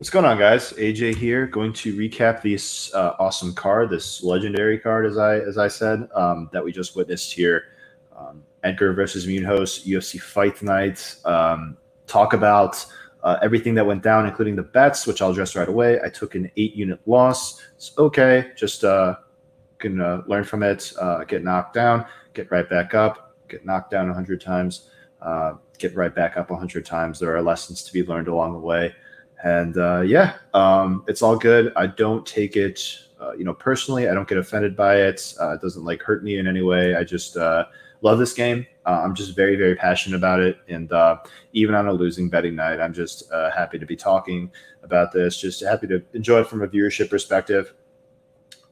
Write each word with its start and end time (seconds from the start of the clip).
What's 0.00 0.08
going 0.08 0.24
on, 0.24 0.38
guys? 0.38 0.72
AJ 0.78 1.16
here, 1.16 1.46
going 1.46 1.74
to 1.74 1.94
recap 1.94 2.40
this 2.40 2.90
uh, 2.94 3.16
awesome 3.18 3.52
card, 3.52 3.90
this 3.90 4.22
legendary 4.22 4.78
card, 4.78 5.04
as 5.04 5.18
I 5.18 5.40
as 5.40 5.58
I 5.58 5.68
said, 5.68 6.08
um, 6.14 6.48
that 6.54 6.64
we 6.64 6.72
just 6.72 6.96
witnessed 6.96 7.30
here. 7.34 7.64
Um, 8.16 8.42
Edgar 8.64 8.94
versus 8.94 9.26
Munhoz 9.26 9.86
UFC 9.86 10.18
Fight 10.18 10.62
Night. 10.62 11.16
Um, 11.26 11.76
talk 12.06 12.32
about 12.32 12.82
uh, 13.22 13.40
everything 13.42 13.74
that 13.74 13.84
went 13.84 14.02
down, 14.02 14.24
including 14.24 14.56
the 14.56 14.62
bets, 14.62 15.06
which 15.06 15.20
I'll 15.20 15.32
address 15.32 15.54
right 15.54 15.68
away. 15.68 16.00
I 16.02 16.08
took 16.08 16.34
an 16.34 16.50
eight-unit 16.56 17.00
loss. 17.04 17.60
It's 17.76 17.92
okay, 17.98 18.52
just 18.56 18.84
uh, 18.84 19.16
can 19.76 20.00
uh, 20.00 20.22
learn 20.26 20.44
from 20.44 20.62
it. 20.62 20.94
Uh, 20.98 21.24
get 21.24 21.44
knocked 21.44 21.74
down, 21.74 22.06
get 22.32 22.50
right 22.50 22.66
back 22.70 22.94
up. 22.94 23.36
Get 23.50 23.66
knocked 23.66 23.90
down 23.90 24.08
a 24.08 24.14
hundred 24.14 24.40
times, 24.40 24.88
uh, 25.20 25.56
get 25.76 25.94
right 25.94 26.14
back 26.14 26.38
up 26.38 26.50
a 26.50 26.56
hundred 26.56 26.86
times. 26.86 27.20
There 27.20 27.36
are 27.36 27.42
lessons 27.42 27.82
to 27.82 27.92
be 27.92 28.02
learned 28.02 28.28
along 28.28 28.54
the 28.54 28.60
way. 28.60 28.94
And 29.42 29.78
uh, 29.78 30.02
yeah, 30.02 30.34
um, 30.54 31.04
it's 31.08 31.22
all 31.22 31.36
good. 31.36 31.72
I 31.76 31.86
don't 31.86 32.26
take 32.26 32.56
it, 32.56 32.98
uh, 33.20 33.32
you 33.32 33.44
know, 33.44 33.54
personally. 33.54 34.08
I 34.08 34.14
don't 34.14 34.28
get 34.28 34.38
offended 34.38 34.76
by 34.76 34.96
it. 34.96 35.34
Uh, 35.40 35.52
it 35.52 35.60
doesn't 35.60 35.84
like 35.84 36.02
hurt 36.02 36.22
me 36.22 36.38
in 36.38 36.46
any 36.46 36.62
way. 36.62 36.94
I 36.94 37.04
just 37.04 37.36
uh, 37.36 37.64
love 38.02 38.18
this 38.18 38.34
game. 38.34 38.66
Uh, 38.84 39.00
I'm 39.02 39.14
just 39.14 39.34
very, 39.34 39.56
very 39.56 39.74
passionate 39.76 40.16
about 40.16 40.40
it. 40.40 40.58
And 40.68 40.92
uh, 40.92 41.18
even 41.52 41.74
on 41.74 41.86
a 41.86 41.92
losing 41.92 42.28
betting 42.28 42.54
night, 42.54 42.80
I'm 42.80 42.92
just 42.92 43.30
happy 43.54 43.78
to 43.78 43.86
be 43.86 43.96
talking 43.96 44.50
about 44.82 45.12
this. 45.12 45.38
Just 45.38 45.62
happy 45.62 45.86
to 45.86 46.02
enjoy 46.12 46.40
it 46.40 46.46
from 46.46 46.62
a 46.62 46.68
viewership 46.68 47.08
perspective. 47.08 47.72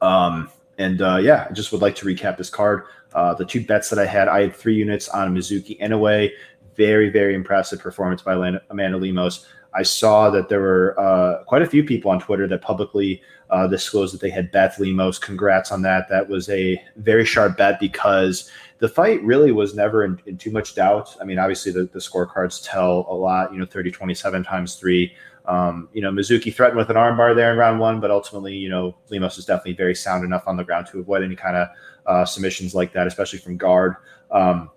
Um, 0.01 0.51
and 0.77 0.99
yeah, 0.99 1.47
I 1.49 1.53
just 1.53 1.71
would 1.71 1.81
like 1.81 1.95
to 1.95 2.05
recap 2.05 2.37
this 2.37 2.49
card. 2.49 2.85
the 3.13 3.45
two 3.47 3.65
bets 3.65 3.89
that 3.89 3.99
I 3.99 4.05
had, 4.05 4.27
I 4.27 4.41
had 4.41 4.55
three 4.55 4.75
units 4.75 5.09
on 5.09 5.33
Mizuki 5.35 5.79
Inoue. 5.79 6.29
Very, 6.75 7.09
very 7.09 7.35
impressive 7.35 7.79
performance 7.79 8.21
by 8.21 8.33
Amanda 8.69 8.97
Lemos. 8.97 9.45
I 9.73 9.83
saw 9.83 10.29
that 10.31 10.49
there 10.49 10.61
were 10.61 10.99
uh, 10.99 11.43
quite 11.43 11.61
a 11.61 11.67
few 11.67 11.83
people 11.83 12.11
on 12.11 12.19
Twitter 12.19 12.47
that 12.47 12.61
publicly 12.61 13.21
uh, 13.49 13.67
disclosed 13.67 14.13
that 14.13 14.21
they 14.21 14.29
had 14.29 14.51
Beth 14.51 14.79
Lemos. 14.79 15.19
Congrats 15.19 15.71
on 15.71 15.81
that. 15.83 16.07
That 16.09 16.27
was 16.27 16.49
a 16.49 16.81
very 16.97 17.25
sharp 17.25 17.57
bet 17.57 17.79
because 17.79 18.49
the 18.79 18.87
fight 18.87 19.21
really 19.23 19.51
was 19.51 19.75
never 19.75 20.03
in, 20.03 20.19
in 20.25 20.37
too 20.37 20.51
much 20.51 20.75
doubt. 20.75 21.15
I 21.21 21.25
mean, 21.25 21.39
obviously 21.39 21.71
the, 21.71 21.85
the 21.85 21.99
scorecards 21.99 22.67
tell 22.67 23.05
a 23.09 23.13
lot, 23.13 23.53
you 23.53 23.59
know, 23.59 23.65
30, 23.65 23.91
27 23.91 24.43
times 24.43 24.75
three. 24.75 25.13
Um, 25.45 25.89
you 25.93 26.01
know, 26.01 26.11
Mizuki 26.11 26.53
threatened 26.53 26.77
with 26.77 26.89
an 26.89 26.95
armbar 26.95 27.35
there 27.35 27.51
in 27.51 27.57
round 27.57 27.79
one, 27.79 27.99
but 27.99 28.11
ultimately, 28.11 28.55
you 28.55 28.69
know, 28.69 28.95
Lemos 29.09 29.37
is 29.37 29.45
definitely 29.45 29.73
very 29.73 29.95
sound 29.95 30.23
enough 30.23 30.43
on 30.47 30.57
the 30.57 30.63
ground 30.63 30.87
to 30.87 30.99
avoid 30.99 31.23
any 31.23 31.35
kind 31.35 31.57
of 31.57 31.67
uh, 32.05 32.25
submissions 32.25 32.75
like 32.75 32.93
that, 32.93 33.07
especially 33.07 33.39
from 33.39 33.57
guard. 33.57 33.95
Um, 34.31 34.69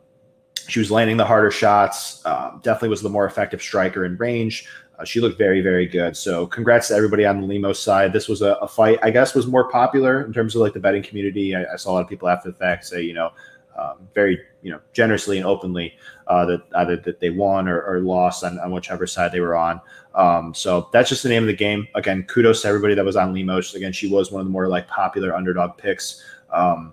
she 0.69 0.79
was 0.79 0.91
landing 0.91 1.17
the 1.17 1.25
harder 1.25 1.51
shots. 1.51 2.25
Um, 2.25 2.61
definitely 2.63 2.91
was 2.91 3.03
the 3.03 3.09
more 3.09 3.27
effective 3.27 3.63
striker 3.63 4.05
in 4.05 4.17
range. 4.17 4.67
Uh, 4.99 5.05
she 5.05 5.21
looked 5.21 5.39
very, 5.39 5.61
very 5.61 5.87
good. 5.87 6.17
So 6.17 6.47
congrats 6.47 6.89
to 6.89 6.95
everybody 6.95 7.25
on 7.25 7.41
the 7.41 7.47
Lemos 7.47 7.79
side. 7.79 8.13
This 8.13 8.29
was 8.29 8.43
a, 8.43 8.55
a, 8.55 8.69
fight, 8.69 8.99
I 9.03 9.11
guess, 9.11 9.35
was 9.35 9.47
more 9.47 9.69
popular 9.69 10.25
in 10.25 10.33
terms 10.33 10.55
of 10.55 10.61
like 10.61 10.75
the 10.75 10.81
betting 10.81 11.03
community. 11.03 11.57
I, 11.57 11.65
I 11.73 11.77
saw 11.77 11.91
a 11.91 11.95
lot 11.95 12.03
of 12.03 12.09
people 12.09 12.29
after 12.29 12.51
the 12.51 12.57
fact 12.57 12.85
say, 12.85 13.03
you 13.03 13.15
know, 13.15 13.33
um, 13.77 14.07
very, 14.15 14.39
you 14.63 14.71
know, 14.71 14.81
generously 14.93 15.39
and 15.39 15.47
openly 15.47 15.95
uh, 16.27 16.45
that 16.45 16.63
either 16.77 16.97
that 16.97 17.21
they 17.21 17.31
won 17.31 17.69
or, 17.69 17.81
or 17.83 18.01
lost 18.01 18.45
on, 18.45 18.59
on, 18.61 18.71
whichever 18.71 19.07
side 19.07 19.33
they 19.33 19.41
were 19.41 19.57
on. 19.57 19.81
Um, 20.15 20.53
so 20.55 20.91
that's 20.93 21.09
just 21.09 21.23
the 21.23 21.31
name 21.31 21.43
of 21.43 21.47
the 21.47 21.57
game. 21.57 21.89
Again, 21.95 22.25
kudos 22.25 22.63
to 22.63 22.69
everybody 22.69 22.95
that 22.95 23.05
was 23.05 23.17
on 23.17 23.33
Lemos. 23.33 23.75
Again, 23.75 23.93
she 23.93 24.09
was 24.09 24.31
one 24.31 24.41
of 24.41 24.47
the 24.47 24.53
more 24.53 24.69
like 24.69 24.87
popular 24.89 25.35
underdog 25.35 25.79
picks. 25.79 26.23
Um, 26.51 26.93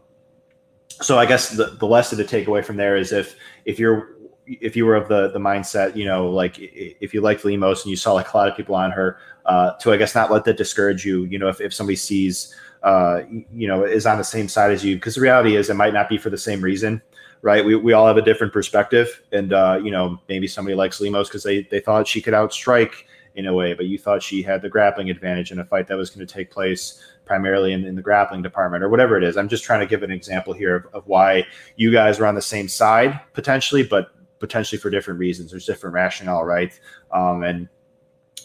so 1.01 1.17
I 1.17 1.25
guess 1.25 1.49
the, 1.49 1.65
the 1.65 1.87
lesson 1.87 2.17
to 2.17 2.23
take 2.23 2.47
away 2.47 2.61
from 2.61 2.77
there 2.77 2.95
is 2.95 3.11
if 3.11 3.35
if 3.65 3.79
you're 3.79 4.15
if 4.45 4.75
you 4.75 4.85
were 4.85 4.95
of 4.95 5.07
the 5.07 5.29
the 5.29 5.39
mindset, 5.39 5.95
you 5.95 6.05
know, 6.05 6.29
like 6.29 6.55
if 6.57 7.13
you 7.13 7.21
liked 7.21 7.45
Lemos 7.45 7.83
and 7.83 7.89
you 7.89 7.95
saw 7.95 8.13
like 8.13 8.33
a 8.33 8.37
lot 8.37 8.47
of 8.47 8.57
people 8.57 8.75
on 8.75 8.91
her, 8.91 9.17
uh, 9.45 9.73
to 9.77 9.91
I 9.91 9.97
guess 9.97 10.15
not 10.15 10.31
let 10.31 10.43
that 10.45 10.57
discourage 10.57 11.05
you. 11.05 11.25
You 11.25 11.39
know, 11.39 11.47
if, 11.47 11.61
if 11.61 11.73
somebody 11.73 11.95
sees, 11.95 12.55
uh, 12.83 13.21
you 13.29 13.67
know, 13.67 13.83
is 13.83 14.05
on 14.05 14.17
the 14.17 14.23
same 14.23 14.47
side 14.47 14.71
as 14.71 14.83
you, 14.83 14.95
because 14.95 15.15
the 15.15 15.21
reality 15.21 15.55
is 15.55 15.69
it 15.69 15.75
might 15.75 15.93
not 15.93 16.09
be 16.09 16.17
for 16.17 16.29
the 16.29 16.37
same 16.37 16.61
reason, 16.61 17.01
right? 17.41 17.63
We, 17.63 17.75
we 17.75 17.93
all 17.93 18.07
have 18.07 18.17
a 18.17 18.21
different 18.21 18.51
perspective, 18.51 19.21
and 19.31 19.53
uh, 19.53 19.79
you 19.83 19.91
know, 19.91 20.19
maybe 20.27 20.47
somebody 20.47 20.75
likes 20.75 20.99
Lemos 20.99 21.29
because 21.29 21.43
they 21.43 21.63
they 21.63 21.79
thought 21.79 22.07
she 22.07 22.21
could 22.21 22.33
outstrike 22.33 22.93
in 23.35 23.45
a 23.45 23.53
way, 23.53 23.73
but 23.73 23.85
you 23.85 23.97
thought 23.97 24.23
she 24.23 24.41
had 24.41 24.61
the 24.61 24.69
grappling 24.69 25.09
advantage 25.09 25.51
in 25.51 25.59
a 25.59 25.65
fight 25.65 25.87
that 25.87 25.95
was 25.95 26.09
going 26.09 26.25
to 26.25 26.33
take 26.33 26.51
place 26.51 27.01
primarily 27.29 27.73
in, 27.73 27.85
in, 27.85 27.95
the 27.95 28.01
grappling 28.01 28.41
department 28.41 28.83
or 28.83 28.89
whatever 28.89 29.15
it 29.15 29.23
is. 29.23 29.37
I'm 29.37 29.47
just 29.47 29.63
trying 29.63 29.81
to 29.81 29.85
give 29.85 30.01
an 30.01 30.09
example 30.09 30.51
here 30.51 30.77
of, 30.77 30.87
of 30.95 31.05
why 31.05 31.45
you 31.75 31.91
guys 31.91 32.19
are 32.19 32.25
on 32.25 32.33
the 32.33 32.41
same 32.41 32.67
side 32.67 33.19
potentially, 33.33 33.83
but 33.83 34.09
potentially 34.39 34.79
for 34.79 34.89
different 34.89 35.19
reasons. 35.19 35.51
There's 35.51 35.67
different 35.67 35.93
rationale, 35.93 36.43
right? 36.43 36.71
Um, 37.11 37.43
and 37.43 37.69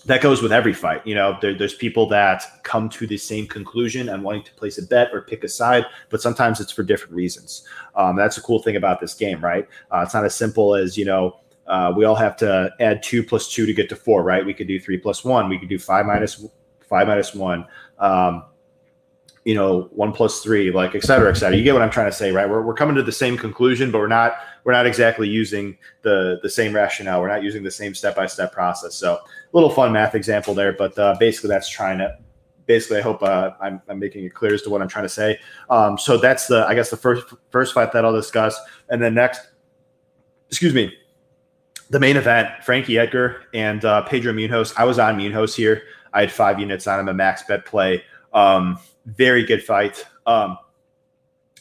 that 0.05 0.21
goes 0.21 0.43
with 0.43 0.53
every 0.53 0.75
fight. 0.75 1.01
You 1.07 1.15
know, 1.15 1.39
there, 1.41 1.57
there's 1.57 1.73
people 1.73 2.07
that 2.11 2.43
come 2.63 2.91
to 2.91 3.07
the 3.07 3.17
same 3.17 3.47
conclusion 3.47 4.11
and 4.11 4.23
wanting 4.23 4.43
to 4.43 4.53
place 4.53 4.77
a 4.77 4.83
bet 4.83 5.09
or 5.15 5.23
pick 5.23 5.45
a 5.45 5.49
side, 5.49 5.87
but 6.11 6.21
sometimes 6.21 6.61
it's 6.61 6.71
for 6.71 6.83
different 6.83 7.15
reasons. 7.15 7.67
Um, 7.95 8.17
that's 8.17 8.37
a 8.37 8.43
cool 8.43 8.63
thing 8.63 8.77
about 8.77 9.01
this 9.01 9.15
game, 9.15 9.43
right? 9.43 9.67
Uh, 9.91 10.01
it's 10.01 10.13
not 10.13 10.27
as 10.27 10.35
simple 10.35 10.75
as 10.75 10.99
you 10.99 11.07
know. 11.07 11.41
Uh, 11.67 11.91
we 11.97 12.05
all 12.05 12.17
have 12.17 12.37
to 12.37 12.71
add 12.81 13.03
two 13.03 13.25
plus 13.25 13.51
two 13.51 13.65
to 13.65 13.73
get 13.73 13.89
to 13.89 13.97
four, 13.97 14.23
right? 14.23 14.45
We 14.45 14.53
could 14.53 14.69
do 14.69 14.79
three 14.79 14.99
plus 14.99 15.25
one. 15.25 15.49
We 15.49 15.59
could 15.59 15.71
do 15.71 15.79
five 15.79 16.05
minus 16.05 16.45
five 16.87 17.09
minus 17.09 17.35
one. 17.35 17.67
Um, 17.99 18.45
you 19.45 19.55
know, 19.55 19.91
one 19.93 20.11
plus 20.11 20.41
three, 20.41 20.71
like 20.71 20.95
et 20.95 21.05
cetera, 21.05 21.31
et 21.31 21.35
cetera. 21.35 21.57
You 21.57 21.63
get 21.63 21.75
what 21.75 21.83
I'm 21.83 21.91
trying 21.91 22.11
to 22.11 22.17
say, 22.17 22.33
right? 22.33 22.49
We're, 22.49 22.63
we're 22.63 22.75
coming 22.75 22.97
to 22.97 23.03
the 23.03 23.13
same 23.13 23.37
conclusion, 23.37 23.91
but 23.91 23.99
we're 23.99 24.07
not 24.07 24.37
we're 24.65 24.73
not 24.73 24.87
exactly 24.87 25.29
using 25.29 25.77
the 26.03 26.39
the 26.43 26.49
same 26.49 26.75
rationale. 26.75 27.21
We're 27.21 27.29
not 27.29 27.43
using 27.43 27.63
the 27.63 27.71
same 27.71 27.95
step 27.95 28.17
by 28.17 28.27
step 28.27 28.53
process. 28.53 28.95
So 28.95 29.15
a 29.15 29.21
little 29.53 29.71
fun 29.71 29.93
math 29.93 30.15
example 30.15 30.55
there, 30.55 30.73
but 30.73 30.99
uh, 30.99 31.17
basically 31.21 31.49
that's 31.49 31.69
trying 31.69 31.99
to 31.99 32.17
basically 32.67 32.99
I 32.99 33.03
hope 33.03 33.23
uh, 33.23 33.51
I'm, 33.61 33.83
I'm 33.89 33.99
making 33.99 34.25
it 34.25 34.33
clear 34.33 34.55
as 34.55 34.63
to 34.63 34.71
what 34.71 34.81
I'm 34.81 34.89
trying 34.89 35.05
to 35.05 35.11
say. 35.11 35.39
Um, 35.69 35.99
so 35.99 36.17
that's 36.17 36.47
the 36.47 36.67
I 36.67 36.75
guess 36.75 36.89
the 36.89 36.97
first 36.97 37.27
first 37.51 37.75
fight 37.75 37.93
that 37.93 38.05
I'll 38.05 38.15
discuss, 38.15 38.59
and 38.89 39.03
then 39.03 39.13
next, 39.13 39.43
excuse 40.49 40.73
me, 40.73 40.91
the 41.91 42.01
main 42.01 42.17
event: 42.17 42.49
Frankie 42.65 42.99
Edgar 42.99 43.43
and 43.53 43.85
uh, 43.85 44.01
Pedro 44.03 44.33
Munhoz. 44.33 44.73
I 44.79 44.85
was 44.85 44.99
on 44.99 45.19
Munhoz 45.19 45.55
here. 45.55 45.83
I 46.15 46.21
had 46.21 46.33
five 46.33 46.59
units 46.61 46.87
on 46.87 47.01
him, 47.01 47.09
a 47.09 47.15
max 47.15 47.43
bet 47.43 47.67
play. 47.67 48.03
Um, 48.35 48.79
very 49.07 49.45
good 49.45 49.63
fight. 49.63 50.05
Um, 50.27 50.59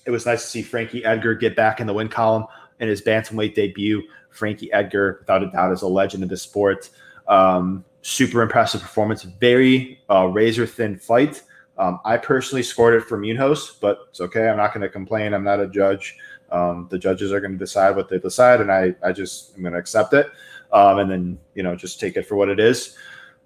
it 0.05 0.11
was 0.11 0.25
nice 0.25 0.41
to 0.43 0.47
see 0.49 0.61
Frankie 0.61 1.05
Edgar 1.05 1.35
get 1.35 1.55
back 1.55 1.79
in 1.79 1.87
the 1.87 1.93
win 1.93 2.09
column 2.09 2.45
in 2.79 2.89
his 2.89 3.01
bantamweight 3.01 3.55
debut. 3.55 4.03
Frankie 4.31 4.71
Edgar, 4.73 5.17
without 5.21 5.43
a 5.43 5.51
doubt, 5.51 5.71
is 5.71 5.83
a 5.83 5.87
legend 5.87 6.23
of 6.23 6.29
the 6.29 6.37
sport. 6.37 6.89
Um, 7.27 7.85
super 8.01 8.41
impressive 8.41 8.81
performance. 8.81 9.23
Very 9.23 10.01
uh, 10.09 10.25
razor 10.25 10.65
thin 10.65 10.97
fight. 10.97 11.41
Um, 11.77 11.99
I 12.05 12.17
personally 12.17 12.63
scored 12.63 12.95
it 12.95 13.05
for 13.05 13.17
Munhoz, 13.17 13.79
but 13.79 13.99
it's 14.09 14.21
okay. 14.21 14.49
I'm 14.49 14.57
not 14.57 14.73
going 14.73 14.81
to 14.81 14.89
complain. 14.89 15.33
I'm 15.33 15.43
not 15.43 15.59
a 15.59 15.67
judge. 15.67 16.17
Um, 16.51 16.87
the 16.91 16.99
judges 16.99 17.31
are 17.31 17.39
going 17.39 17.53
to 17.53 17.57
decide 17.57 17.95
what 17.95 18.09
they 18.09 18.19
decide, 18.19 18.61
and 18.61 18.71
I, 18.71 18.93
I 19.03 19.11
just 19.11 19.55
am 19.55 19.63
going 19.63 19.73
to 19.73 19.79
accept 19.79 20.13
it, 20.13 20.29
um, 20.71 20.99
and 20.99 21.09
then 21.09 21.39
you 21.55 21.63
know 21.63 21.75
just 21.75 21.99
take 21.99 22.15
it 22.15 22.27
for 22.27 22.35
what 22.35 22.49
it 22.49 22.59
is. 22.59 22.95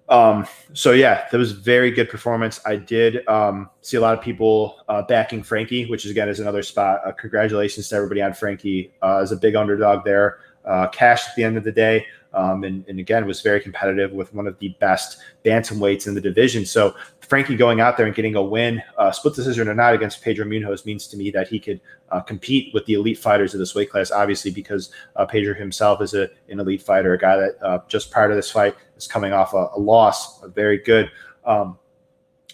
Um, 0.08 0.46
so 0.72 0.92
yeah, 0.92 1.26
that 1.30 1.36
was 1.36 1.52
very 1.52 1.90
good 1.90 2.08
performance. 2.08 2.60
I 2.64 2.76
did 2.76 3.26
um, 3.28 3.68
see 3.82 3.96
a 3.96 4.00
lot 4.00 4.16
of 4.16 4.24
people 4.24 4.78
uh, 4.88 5.02
backing 5.02 5.42
Frankie, 5.42 5.86
which 5.86 6.04
is 6.04 6.10
again 6.10 6.28
is 6.28 6.40
another 6.40 6.62
spot. 6.62 7.00
Uh, 7.04 7.12
congratulations 7.12 7.88
to 7.88 7.96
everybody 7.96 8.22
on 8.22 8.32
Frankie 8.32 8.92
uh, 9.02 9.18
as 9.18 9.32
a 9.32 9.36
big 9.36 9.54
underdog 9.54 10.04
there. 10.04 10.38
Uh, 10.64 10.86
cash 10.88 11.26
at 11.28 11.34
the 11.36 11.42
end 11.42 11.56
of 11.56 11.64
the 11.64 11.72
day, 11.72 12.04
um, 12.34 12.62
and, 12.64 12.86
and 12.88 12.98
again 12.98 13.24
was 13.26 13.40
very 13.40 13.60
competitive 13.60 14.12
with 14.12 14.34
one 14.34 14.46
of 14.46 14.58
the 14.58 14.68
best 14.80 15.18
bantamweights 15.44 16.06
in 16.06 16.14
the 16.14 16.20
division. 16.20 16.66
So 16.66 16.94
Frankie 17.28 17.56
going 17.56 17.80
out 17.80 17.98
there 17.98 18.06
and 18.06 18.14
getting 18.14 18.36
a 18.36 18.42
win, 18.42 18.82
uh, 18.96 19.12
split 19.12 19.34
decision 19.34 19.68
or 19.68 19.74
not, 19.74 19.92
against 19.92 20.22
Pedro 20.22 20.46
Munhoz 20.46 20.86
means 20.86 21.06
to 21.08 21.16
me 21.16 21.30
that 21.30 21.46
he 21.46 21.60
could 21.60 21.78
uh, 22.10 22.20
compete 22.20 22.72
with 22.72 22.86
the 22.86 22.94
elite 22.94 23.18
fighters 23.18 23.52
of 23.52 23.60
this 23.60 23.74
weight 23.74 23.90
class. 23.90 24.10
Obviously, 24.10 24.50
because 24.50 24.90
uh, 25.16 25.26
Pedro 25.26 25.54
himself 25.54 26.00
is 26.00 26.14
a, 26.14 26.30
an 26.48 26.58
elite 26.58 26.80
fighter, 26.80 27.12
a 27.12 27.18
guy 27.18 27.36
that 27.36 27.58
uh, 27.62 27.80
just 27.86 28.10
prior 28.10 28.28
to 28.28 28.34
this 28.34 28.50
fight 28.50 28.74
is 28.96 29.06
coming 29.06 29.34
off 29.34 29.52
a, 29.52 29.68
a 29.76 29.78
loss, 29.78 30.42
a 30.42 30.48
very 30.48 30.78
good 30.78 31.10
um, 31.44 31.78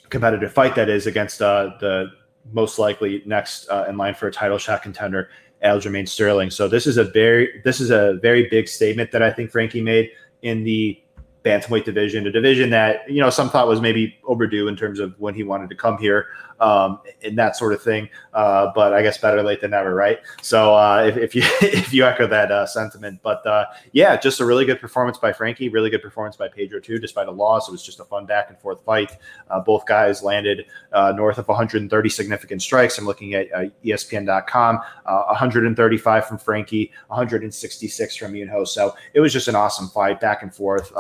competitive 0.08 0.52
fight 0.52 0.75
that 0.75 0.88
is 0.88 1.06
against 1.06 1.40
uh, 1.40 1.70
the 1.78 2.10
most 2.52 2.78
likely 2.78 3.22
next 3.26 3.69
uh, 3.69 3.87
in 3.88 3.96
line 3.96 4.14
for 4.14 4.26
a 4.26 4.32
title 4.32 4.58
shot 4.58 4.82
contender, 4.82 5.31
Aljamain 5.64 6.08
Sterling. 6.08 6.50
So 6.50 6.66
this 6.66 6.87
is 6.87 6.96
a 6.96 7.04
very 7.04 7.60
this 7.64 7.81
is 7.81 7.90
a 7.90 8.14
very 8.20 8.48
big 8.48 8.66
statement 8.66 9.12
that 9.12 9.22
I 9.22 9.31
think 9.31 9.52
Frankie 9.52 9.81
made 9.81 10.10
in 10.43 10.64
the 10.64 11.00
bantamweight 11.44 11.85
division, 11.85 12.26
a 12.26 12.31
division 12.31 12.70
that 12.70 13.08
you 13.11 13.20
know 13.20 13.31
some 13.31 13.50
thought 13.50 13.69
was 13.69 13.81
maybe 13.81 14.17
overdue 14.25 14.69
in 14.69 14.76
terms 14.76 14.99
of 14.99 15.14
when 15.19 15.35
he 15.35 15.43
wanted 15.43 15.69
to 15.69 15.76
come 15.76 15.99
here 15.99 16.26
um, 16.61 17.00
and 17.23 17.37
that 17.38 17.56
sort 17.56 17.73
of 17.73 17.82
thing. 17.82 18.08
Uh, 18.32 18.73
but 18.75 18.93
I 18.93 19.02
guess 19.02 19.19
better 19.19 19.43
late 19.43 19.61
than 19.61 19.73
never, 19.73 19.94
right? 19.94 20.20
So 20.43 20.75
uh, 20.75 21.05
if, 21.06 21.17
if, 21.17 21.35
you 21.35 21.43
if 21.61 21.93
you 21.93 22.05
echo 22.05 22.26
that 22.26 22.50
uh, 22.50 22.67
sentiment, 22.67 23.20
but 23.23 23.46
uh, 23.46 23.67
yeah, 23.93 24.17
just 24.17 24.41
a 24.41 24.44
really 24.44 24.64
good 24.64 24.81
performance 24.81 25.19
by 25.19 25.32
Frankie, 25.32 25.69
really 25.69 25.91
good 25.91 26.02
performance 26.02 26.37
by 26.37 26.49
Pedro 26.49 26.81
too, 26.81 26.99
despite 26.99 27.29
a 27.29 27.31
loss. 27.31 27.69
It 27.69 27.73
was 27.73 27.82
just 27.82 28.00
a 28.00 28.05
fun 28.05 28.26
back 28.26 28.50
and 28.50 28.58
forth 28.58 28.85
fight. 28.85 29.17
Uh, 29.49 29.61
both 29.61 29.87
guys 29.87 30.23
landed 30.23 30.67
uh, 30.93 31.12
north 31.17 31.38
of 31.38 31.49
130 31.49 32.08
significant 32.08 32.62
strikes. 32.62 32.99
I'm 32.99 33.05
looking 33.05 33.35
at 33.35 33.50
ESPN.com, 33.85 34.76
135 35.05 36.26
from 36.26 36.38
Frankie, 36.38 36.93
166 37.08 38.17
from 38.17 38.32
Munhoz. 38.32 38.69
So 38.69 38.94
it 39.12 39.20
was 39.20 39.32
just 39.32 39.49
an 39.49 39.55
awesome 39.55 39.88
fight, 39.88 40.20
back 40.20 40.43
and 40.43 40.55
forth. 40.55 40.93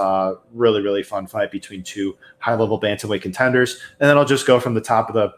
Really, 0.52 0.82
really 0.82 1.02
fun 1.02 1.26
fight 1.26 1.50
between 1.50 1.82
two 1.82 2.16
high 2.38 2.54
level 2.54 2.80
bantamweight 2.80 3.22
contenders. 3.22 3.80
And 4.00 4.08
then 4.08 4.16
I'll 4.16 4.24
just 4.24 4.46
go 4.46 4.60
from 4.60 4.74
the 4.74 4.80
top 4.80 5.08
of 5.08 5.14
the, 5.14 5.32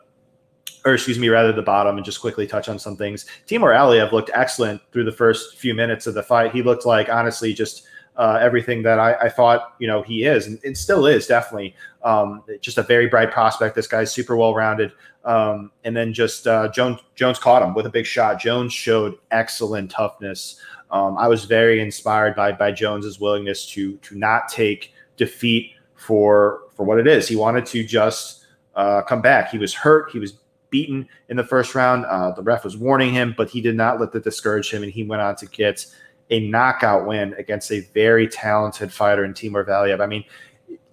or 0.84 0.94
excuse 0.94 1.18
me, 1.18 1.28
rather 1.28 1.52
the 1.52 1.62
bottom 1.62 1.96
and 1.96 2.04
just 2.04 2.20
quickly 2.20 2.46
touch 2.46 2.68
on 2.68 2.78
some 2.78 2.96
things. 2.96 3.26
Timur 3.46 3.72
Valiev 3.72 4.12
looked 4.12 4.30
excellent 4.34 4.80
through 4.92 5.04
the 5.04 5.12
first 5.12 5.56
few 5.56 5.74
minutes 5.74 6.06
of 6.06 6.14
the 6.14 6.22
fight. 6.22 6.52
He 6.52 6.62
looked 6.62 6.86
like, 6.86 7.08
honestly, 7.08 7.52
just 7.52 7.86
uh, 8.16 8.38
everything 8.40 8.82
that 8.82 8.98
I, 8.98 9.14
I, 9.14 9.28
thought, 9.28 9.74
you 9.78 9.86
know, 9.86 10.02
he 10.02 10.24
is 10.24 10.46
and, 10.46 10.58
and 10.64 10.76
still 10.76 11.06
is 11.06 11.26
definitely 11.26 11.74
um, 12.02 12.42
just 12.60 12.78
a 12.78 12.82
very 12.82 13.08
bright 13.08 13.30
prospect. 13.30 13.74
This 13.74 13.86
guy's 13.86 14.10
super 14.10 14.36
well 14.36 14.54
rounded. 14.54 14.92
Um, 15.24 15.72
and 15.84 15.94
then 15.96 16.14
just 16.14 16.46
uh, 16.46 16.68
Jones 16.68 17.00
Jones 17.16 17.38
caught 17.38 17.60
him 17.60 17.74
with 17.74 17.84
a 17.84 17.90
big 17.90 18.06
shot. 18.06 18.38
Jones 18.38 18.72
showed 18.72 19.18
excellent 19.32 19.90
toughness. 19.90 20.60
Um, 20.90 21.16
I 21.18 21.28
was 21.28 21.44
very 21.44 21.80
inspired 21.80 22.36
by 22.36 22.52
by 22.52 22.72
Jones's 22.72 23.20
willingness 23.20 23.66
to 23.70 23.96
to 23.98 24.16
not 24.16 24.48
take 24.48 24.92
defeat 25.16 25.72
for 25.94 26.62
for 26.74 26.84
what 26.84 26.98
it 26.98 27.06
is. 27.06 27.28
He 27.28 27.36
wanted 27.36 27.66
to 27.66 27.84
just 27.84 28.46
uh, 28.74 29.02
come 29.02 29.20
back. 29.20 29.50
He 29.50 29.58
was 29.58 29.74
hurt. 29.74 30.10
He 30.10 30.18
was 30.18 30.34
beaten 30.70 31.08
in 31.28 31.36
the 31.36 31.44
first 31.44 31.74
round. 31.74 32.04
Uh, 32.06 32.30
the 32.32 32.42
ref 32.42 32.64
was 32.64 32.76
warning 32.76 33.12
him, 33.12 33.34
but 33.36 33.48
he 33.48 33.60
did 33.60 33.76
not 33.76 34.00
let 34.00 34.12
that 34.12 34.24
discourage 34.24 34.70
him, 34.70 34.82
and 34.82 34.92
he 34.92 35.02
went 35.02 35.22
on 35.22 35.36
to 35.36 35.46
get 35.46 35.86
a 36.30 36.48
knockout 36.48 37.06
win 37.06 37.34
against 37.38 37.70
a 37.70 37.80
very 37.94 38.28
talented 38.28 38.92
fighter 38.92 39.24
in 39.24 39.32
Timur 39.32 39.64
Valiev. 39.64 40.00
I 40.00 40.06
mean, 40.06 40.24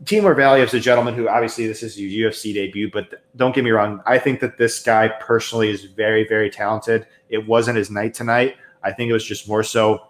Timur 0.05 0.35
Valiev 0.35 0.65
is 0.65 0.73
a 0.73 0.79
gentleman 0.79 1.13
who 1.15 1.27
obviously 1.27 1.65
this 1.65 1.81
is 1.81 1.99
your 1.99 2.29
UFC 2.29 2.53
debut, 2.53 2.91
but 2.91 3.23
don't 3.35 3.55
get 3.55 3.63
me 3.63 3.71
wrong. 3.71 4.01
I 4.05 4.19
think 4.19 4.39
that 4.41 4.57
this 4.57 4.81
guy 4.81 5.07
personally 5.19 5.69
is 5.69 5.85
very, 5.85 6.27
very 6.27 6.49
talented. 6.49 7.07
It 7.29 7.47
wasn't 7.47 7.77
his 7.77 7.89
night 7.89 8.13
tonight. 8.13 8.55
I 8.83 8.91
think 8.91 9.09
it 9.09 9.13
was 9.13 9.25
just 9.25 9.47
more 9.47 9.63
so 9.63 10.07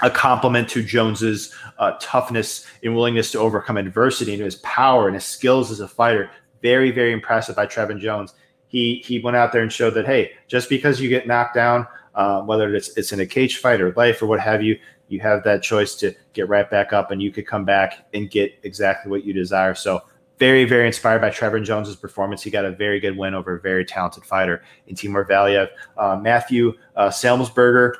a 0.00 0.10
compliment 0.10 0.68
to 0.68 0.82
Jones's 0.82 1.54
uh, 1.78 1.92
toughness 2.00 2.66
and 2.82 2.94
willingness 2.94 3.32
to 3.32 3.38
overcome 3.38 3.76
adversity 3.76 4.34
and 4.34 4.42
his 4.42 4.56
power 4.56 5.06
and 5.06 5.14
his 5.14 5.24
skills 5.24 5.70
as 5.70 5.80
a 5.80 5.88
fighter. 5.88 6.30
Very, 6.62 6.90
very 6.90 7.12
impressive 7.12 7.56
by 7.56 7.66
Trevin 7.66 7.98
Jones. 7.98 8.34
He 8.68 9.02
he 9.04 9.18
went 9.20 9.36
out 9.36 9.52
there 9.52 9.62
and 9.62 9.72
showed 9.72 9.94
that 9.94 10.06
hey, 10.06 10.32
just 10.46 10.68
because 10.68 11.00
you 11.00 11.08
get 11.08 11.26
knocked 11.26 11.54
down, 11.54 11.86
uh, 12.14 12.42
whether 12.42 12.74
it's 12.74 12.96
it's 12.96 13.12
in 13.12 13.20
a 13.20 13.26
cage 13.26 13.58
fight 13.58 13.80
or 13.80 13.92
life 13.92 14.22
or 14.22 14.26
what 14.26 14.40
have 14.40 14.62
you, 14.62 14.78
you 15.08 15.20
have 15.20 15.42
that 15.44 15.62
choice 15.62 15.94
to 15.96 16.14
get 16.32 16.48
right 16.48 16.70
back 16.70 16.92
up 16.92 17.10
and 17.10 17.22
you 17.22 17.32
could 17.32 17.46
come 17.46 17.64
back 17.64 18.06
and 18.12 18.30
get 18.30 18.58
exactly 18.62 19.10
what 19.10 19.24
you 19.24 19.32
desire. 19.32 19.74
So 19.74 20.02
very, 20.38 20.64
very 20.64 20.86
inspired 20.86 21.20
by 21.20 21.30
Trevor 21.30 21.60
Jones's 21.60 21.96
performance. 21.96 22.42
He 22.42 22.50
got 22.50 22.64
a 22.64 22.70
very 22.70 23.00
good 23.00 23.16
win 23.16 23.34
over 23.34 23.56
a 23.56 23.60
very 23.60 23.84
talented 23.84 24.24
fighter 24.24 24.62
in 24.86 24.94
Timur 24.94 25.24
Valiev. 25.24 25.68
Uh, 25.96 26.16
Matthew 26.16 26.74
uh, 26.96 27.08
Semelsberger, 27.08 27.94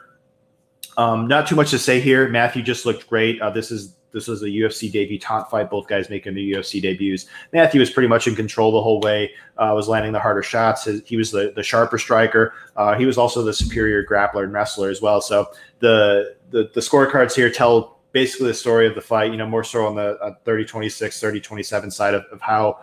um, 0.96 1.26
not 1.26 1.46
too 1.46 1.56
much 1.56 1.70
to 1.70 1.78
say 1.78 2.00
here. 2.00 2.28
Matthew 2.28 2.62
just 2.62 2.86
looked 2.86 3.08
great. 3.08 3.40
Uh, 3.40 3.50
this 3.50 3.70
is 3.70 3.94
this 4.12 4.26
was 4.26 4.42
a 4.42 4.46
UFC 4.46 4.90
debutante 4.90 5.50
fight. 5.50 5.70
Both 5.70 5.86
guys 5.86 6.08
making 6.08 6.34
the 6.34 6.52
UFC 6.52 6.80
debuts. 6.80 7.26
Matthew 7.52 7.80
was 7.80 7.90
pretty 7.90 8.08
much 8.08 8.26
in 8.26 8.34
control 8.34 8.72
the 8.72 8.80
whole 8.80 9.00
way. 9.00 9.32
Uh, 9.58 9.72
was 9.74 9.86
landing 9.86 10.12
the 10.12 10.20
harder 10.20 10.42
shots. 10.42 10.88
He 11.04 11.16
was 11.16 11.30
the, 11.30 11.52
the 11.54 11.62
sharper 11.62 11.98
striker. 11.98 12.54
Uh, 12.74 12.96
he 12.96 13.04
was 13.04 13.18
also 13.18 13.42
the 13.42 13.52
superior 13.52 14.04
grappler 14.04 14.44
and 14.44 14.52
wrestler 14.52 14.88
as 14.88 15.02
well. 15.02 15.20
So 15.20 15.48
the 15.80 16.36
the, 16.50 16.70
the 16.74 16.80
scorecards 16.80 17.34
here 17.34 17.50
tell 17.50 17.97
basically 18.18 18.48
the 18.48 18.54
story 18.54 18.84
of 18.84 18.96
the 18.96 19.00
fight, 19.00 19.30
you 19.30 19.36
know, 19.36 19.46
more 19.46 19.62
so 19.62 19.86
on 19.86 19.94
the 19.94 20.18
uh, 20.18 20.34
30 20.44 20.64
26, 20.64 21.20
30 21.20 21.40
27 21.40 21.88
side 21.88 22.14
of, 22.14 22.24
of 22.32 22.40
how, 22.40 22.80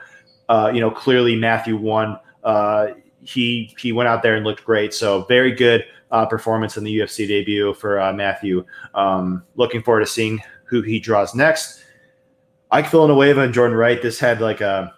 uh, 0.48 0.72
you 0.74 0.80
know, 0.80 0.90
clearly 0.90 1.36
Matthew 1.36 1.76
won. 1.76 2.18
Uh, 2.42 2.88
he 3.20 3.76
he 3.78 3.92
went 3.92 4.08
out 4.08 4.24
there 4.24 4.36
and 4.36 4.46
looked 4.46 4.64
great. 4.64 4.94
So 4.94 5.24
very 5.24 5.52
good 5.52 5.84
uh, 6.12 6.26
performance 6.26 6.78
in 6.78 6.86
the 6.86 7.00
UFC 7.00 7.28
debut 7.28 7.74
for 7.74 8.00
uh, 8.00 8.14
Matthew. 8.14 8.66
Um, 8.94 9.44
looking 9.56 9.84
forward 9.84 10.02
to 10.02 10.06
seeing 10.06 10.40
who 10.64 10.82
he 10.82 11.02
draws 11.02 11.36
next. 11.36 11.84
Ike 12.72 12.90
Villanueva 12.90 13.42
and 13.42 13.54
Jordan 13.54 13.76
Wright. 13.76 14.02
This 14.02 14.20
had 14.20 14.40
like 14.40 14.62
a 14.62 14.94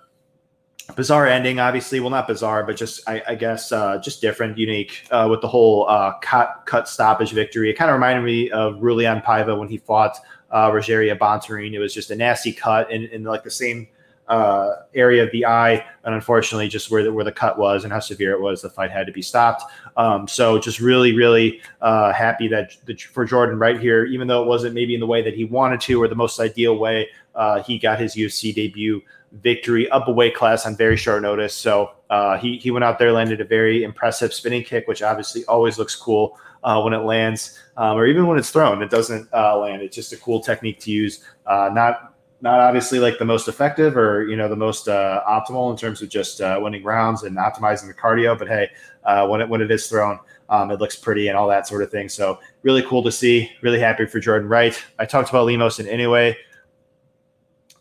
bizarre 0.96 1.28
ending, 1.28 1.60
obviously. 1.60 2.00
Well, 2.00 2.10
not 2.10 2.28
bizarre, 2.28 2.64
but 2.64 2.76
just 2.76 3.08
I, 3.08 3.22
I 3.28 3.36
guess 3.36 3.72
uh, 3.72 4.00
just 4.00 4.22
different, 4.22 4.58
unique 4.58 5.06
uh, 5.12 5.28
with 5.30 5.42
the 5.42 5.48
whole 5.48 5.88
uh, 5.90 6.14
cut 6.20 6.64
cut 6.66 6.88
stoppage 6.88 7.32
victory. 7.32 7.70
It 7.70 7.74
kind 7.74 7.90
of 7.90 7.96
reminded 7.96 8.24
me 8.24 8.52
of 8.52 8.76
Raulian 8.76 9.24
Paiva 9.24 9.58
when 9.58 9.68
he 9.68 9.78
fought 9.78 10.18
uh, 10.52 10.70
Rogerio 10.72 11.18
Bontorin. 11.18 11.74
It 11.74 11.80
was 11.80 11.94
just 11.94 12.12
a 12.12 12.16
nasty 12.16 12.54
cut 12.54 12.92
in, 12.92 13.06
in 13.06 13.24
like 13.24 13.44
the 13.44 13.52
same 13.52 13.88
uh, 14.28 14.72
area 14.94 15.24
of 15.24 15.32
the 15.32 15.46
eye, 15.46 15.86
and 16.04 16.14
unfortunately, 16.14 16.68
just 16.68 16.92
where 16.92 17.04
the, 17.04 17.14
where 17.14 17.24
the 17.24 17.32
cut 17.32 17.58
was 17.58 17.84
and 17.84 17.94
how 17.94 18.00
severe 18.00 18.34
it 18.34 18.42
was, 18.42 18.62
the 18.62 18.70
fight 18.70 18.92
had 18.92 19.06
to 19.08 19.14
be 19.14 19.22
stopped. 19.22 19.64
Um, 19.96 20.28
so, 20.28 20.60
just 20.60 20.80
really, 20.80 21.16
really 21.16 21.62
uh, 21.82 22.12
happy 22.12 22.48
that, 22.50 22.76
that, 22.86 23.00
for 23.00 23.24
Jordan 23.24 23.58
Wright 23.58 23.80
here, 23.80 24.06
even 24.06 24.28
though 24.28 24.44
it 24.44 24.48
wasn't 24.48 24.74
maybe 24.74 24.94
in 24.94 25.00
the 25.00 25.08
way 25.08 25.22
that 25.22 25.34
he 25.34 25.46
wanted 25.46 25.80
to 25.82 26.02
or 26.02 26.08
the 26.10 26.16
most 26.16 26.40
ideal 26.40 26.78
way, 26.78 27.08
uh, 27.36 27.64
he 27.64 27.80
got 27.80 28.00
his 28.00 28.16
UFC 28.16 28.54
debut 28.54 29.02
victory 29.32 29.90
up 29.90 30.08
a 30.08 30.12
weight 30.12 30.36
class 30.36 30.66
on 30.66 30.76
very 30.76 30.98
short 30.98 31.22
notice. 31.22 31.54
So 31.54 31.92
uh, 32.10 32.38
he 32.38 32.58
he 32.58 32.72
went 32.72 32.84
out 32.84 33.00
there, 33.00 33.12
landed 33.12 33.42
a 33.42 33.46
very 33.46 33.84
impressive 33.84 34.34
spinning 34.34 34.64
kick, 34.64 34.88
which 34.88 35.02
obviously 35.02 35.46
always 35.46 35.78
looks 35.78 35.96
cool 35.96 36.38
uh, 36.64 36.82
when 36.82 36.94
it 36.94 37.00
lands, 37.00 37.60
um, 37.78 37.98
or 37.98 38.06
even 38.06 38.28
when 38.28 38.38
it's 38.38 38.50
thrown. 38.50 38.82
It 38.82 38.90
doesn't 38.90 39.30
uh, 39.34 39.58
land. 39.58 39.82
It's 39.82 39.96
just 39.96 40.14
a 40.14 40.18
cool 40.18 40.42
technique 40.42 40.80
to 40.82 40.92
use. 40.92 41.24
Uh, 41.46 41.70
not 41.74 42.14
not 42.42 42.60
obviously 42.60 43.00
like 43.00 43.18
the 43.18 43.26
most 43.26 43.48
effective 43.48 43.98
or 43.98 44.28
you 44.28 44.36
know 44.36 44.48
the 44.48 44.56
most 44.56 44.88
uh, 44.88 45.22
optimal 45.28 45.72
in 45.72 45.78
terms 45.78 46.02
of 46.02 46.10
just 46.10 46.42
uh, 46.42 46.60
winning 46.62 46.84
rounds 46.84 47.24
and 47.24 47.38
optimizing 47.38 47.88
the 47.88 47.94
cardio. 47.94 48.38
But 48.38 48.48
hey, 48.48 48.70
when 49.28 49.42
it 49.42 49.50
when 49.50 49.62
it 49.62 49.72
is 49.72 49.88
thrown. 49.88 50.20
Um, 50.50 50.72
it 50.72 50.80
looks 50.80 50.96
pretty 50.96 51.28
and 51.28 51.38
all 51.38 51.50
that 51.50 51.68
sort 51.68 51.84
of 51.84 51.92
thing. 51.92 52.08
So 52.08 52.40
really 52.64 52.82
cool 52.84 53.04
to 53.04 53.12
see. 53.12 53.52
Really 53.62 53.82
happy 53.82 54.06
for 54.06 54.22
Jordan 54.22 54.48
Wright. 54.48 54.82
I 54.98 55.06
talked 55.06 55.30
about 55.30 55.46
Lemos 55.46 55.80
and 55.80 55.90
Inoue. 55.90 56.34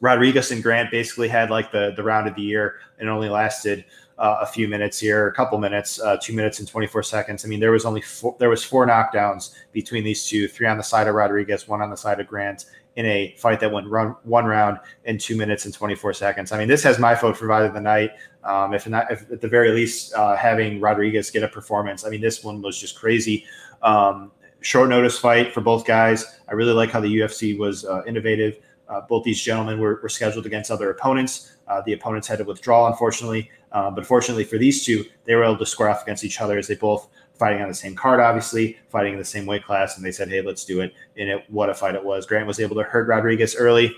Rodriguez 0.01 0.51
and 0.51 0.63
Grant 0.63 0.91
basically 0.91 1.29
had 1.29 1.51
like 1.51 1.73
the 1.73 1.93
the 1.97 2.03
round 2.03 2.29
of 2.29 2.35
the 2.35 2.43
year 2.43 2.77
and 2.99 3.09
only 3.09 3.29
lasted 3.29 3.85
uh, 4.19 4.39
a 4.41 4.47
few 4.47 4.69
minutes 4.69 4.99
here, 4.99 5.29
a 5.29 5.33
couple 5.33 5.59
minutes, 5.59 6.01
uh, 6.01 6.17
two 6.21 6.33
minutes 6.33 6.59
and 6.59 6.69
24 6.69 7.03
seconds. 7.03 7.45
I 7.45 7.49
mean, 7.49 7.61
there 7.61 7.73
was 7.73 7.85
only 7.85 8.01
four, 8.01 8.35
there 8.39 8.49
was 8.49 8.65
four 8.65 8.87
knockdowns 8.87 9.55
between 9.73 10.05
these 10.05 10.27
two, 10.27 10.49
three 10.49 10.67
on 10.67 10.79
the 10.79 10.83
side 10.83 11.07
of 11.07 11.15
Rodriguez, 11.15 11.69
one 11.69 11.83
on 11.83 11.91
the 11.91 11.97
side 11.97 12.19
of 12.21 12.27
Grant 12.27 12.67
in 12.97 13.05
a 13.05 13.35
fight 13.37 13.61
that 13.61 13.71
went 13.71 13.87
run 13.89 14.17
one 14.25 14.47
round 14.47 14.79
in 15.05 15.19
two 15.19 15.37
minutes 15.37 15.67
and 15.67 15.75
24 15.75 16.15
seconds. 16.15 16.51
I 16.51 16.59
mean, 16.59 16.69
this 16.69 16.83
has 16.83 16.99
my 16.99 17.15
vote 17.15 17.37
for 17.37 17.47
fight 17.47 17.67
of 17.67 17.75
the 17.75 17.81
night. 17.81 18.11
Um, 18.43 18.73
if 18.73 18.89
not, 18.89 19.13
if 19.13 19.31
at 19.31 19.41
the 19.43 19.49
very 19.49 19.71
least, 19.71 20.15
uh, 20.15 20.35
having 20.35 20.81
Rodriguez 20.81 21.31
get 21.31 21.43
a 21.43 21.49
performance. 21.49 22.07
I 22.07 22.09
mean, 22.09 22.23
this 22.23 22.43
one 22.43 22.63
was 22.63 22.81
just 22.81 22.99
crazy. 22.99 23.45
Um, 23.83 24.33
short 24.61 24.89
notice 24.89 25.19
fight 25.19 25.53
for 25.53 25.61
both 25.61 25.85
guys. 25.85 26.25
I 26.49 26.55
really 26.55 26.73
like 26.73 26.91
how 26.91 27.01
the 27.01 27.19
UFC 27.19 27.59
was 27.59 27.85
uh, 27.85 28.03
innovative. 28.07 28.61
Uh, 28.89 29.01
both 29.09 29.25
these 29.25 29.43
gentlemen 29.43 29.79
were, 29.79 30.01
were, 30.03 30.09
scheduled 30.09 30.47
against 30.47 30.71
other 30.71 30.91
opponents. 30.91 31.57
Uh, 31.67 31.83
the 31.83 31.93
opponents 31.93 32.29
had 32.29 32.39
to 32.39 32.45
withdraw, 32.45 32.87
unfortunately. 32.87 33.51
Uh, 33.73 33.91
but 33.91 34.07
fortunately 34.07 34.45
for 34.45 34.59
these 34.59 34.85
two, 34.85 35.05
they 35.25 35.35
were 35.35 35.45
able 35.45 35.59
to 35.59 35.67
square 35.67 35.89
off 35.89 36.03
against 36.03 36.25
each 36.25 36.41
other 36.41 36.57
as 36.57 36.69
they 36.69 36.77
both 36.77 37.09
fighting 37.35 37.61
on 37.61 37.69
the 37.69 37.75
same 37.75 37.95
card, 37.95 38.21
obviously, 38.21 38.79
fighting 38.89 39.13
in 39.13 39.19
the 39.19 39.25
same 39.25 39.47
weight 39.47 39.65
class. 39.65 39.97
And 39.97 40.07
they 40.07 40.13
said, 40.13 40.29
hey, 40.29 40.41
let's 40.41 40.65
do 40.65 40.81
it. 40.81 40.95
And 41.17 41.29
it, 41.29 41.45
what 41.49 41.69
a 41.69 41.75
fight 41.75 41.95
it 41.95 42.05
was. 42.05 42.27
Grant 42.27 42.47
was 42.47 42.61
able 42.61 42.77
to 42.77 42.83
hurt 42.83 43.09
Rodriguez 43.09 43.57
early. 43.57 43.95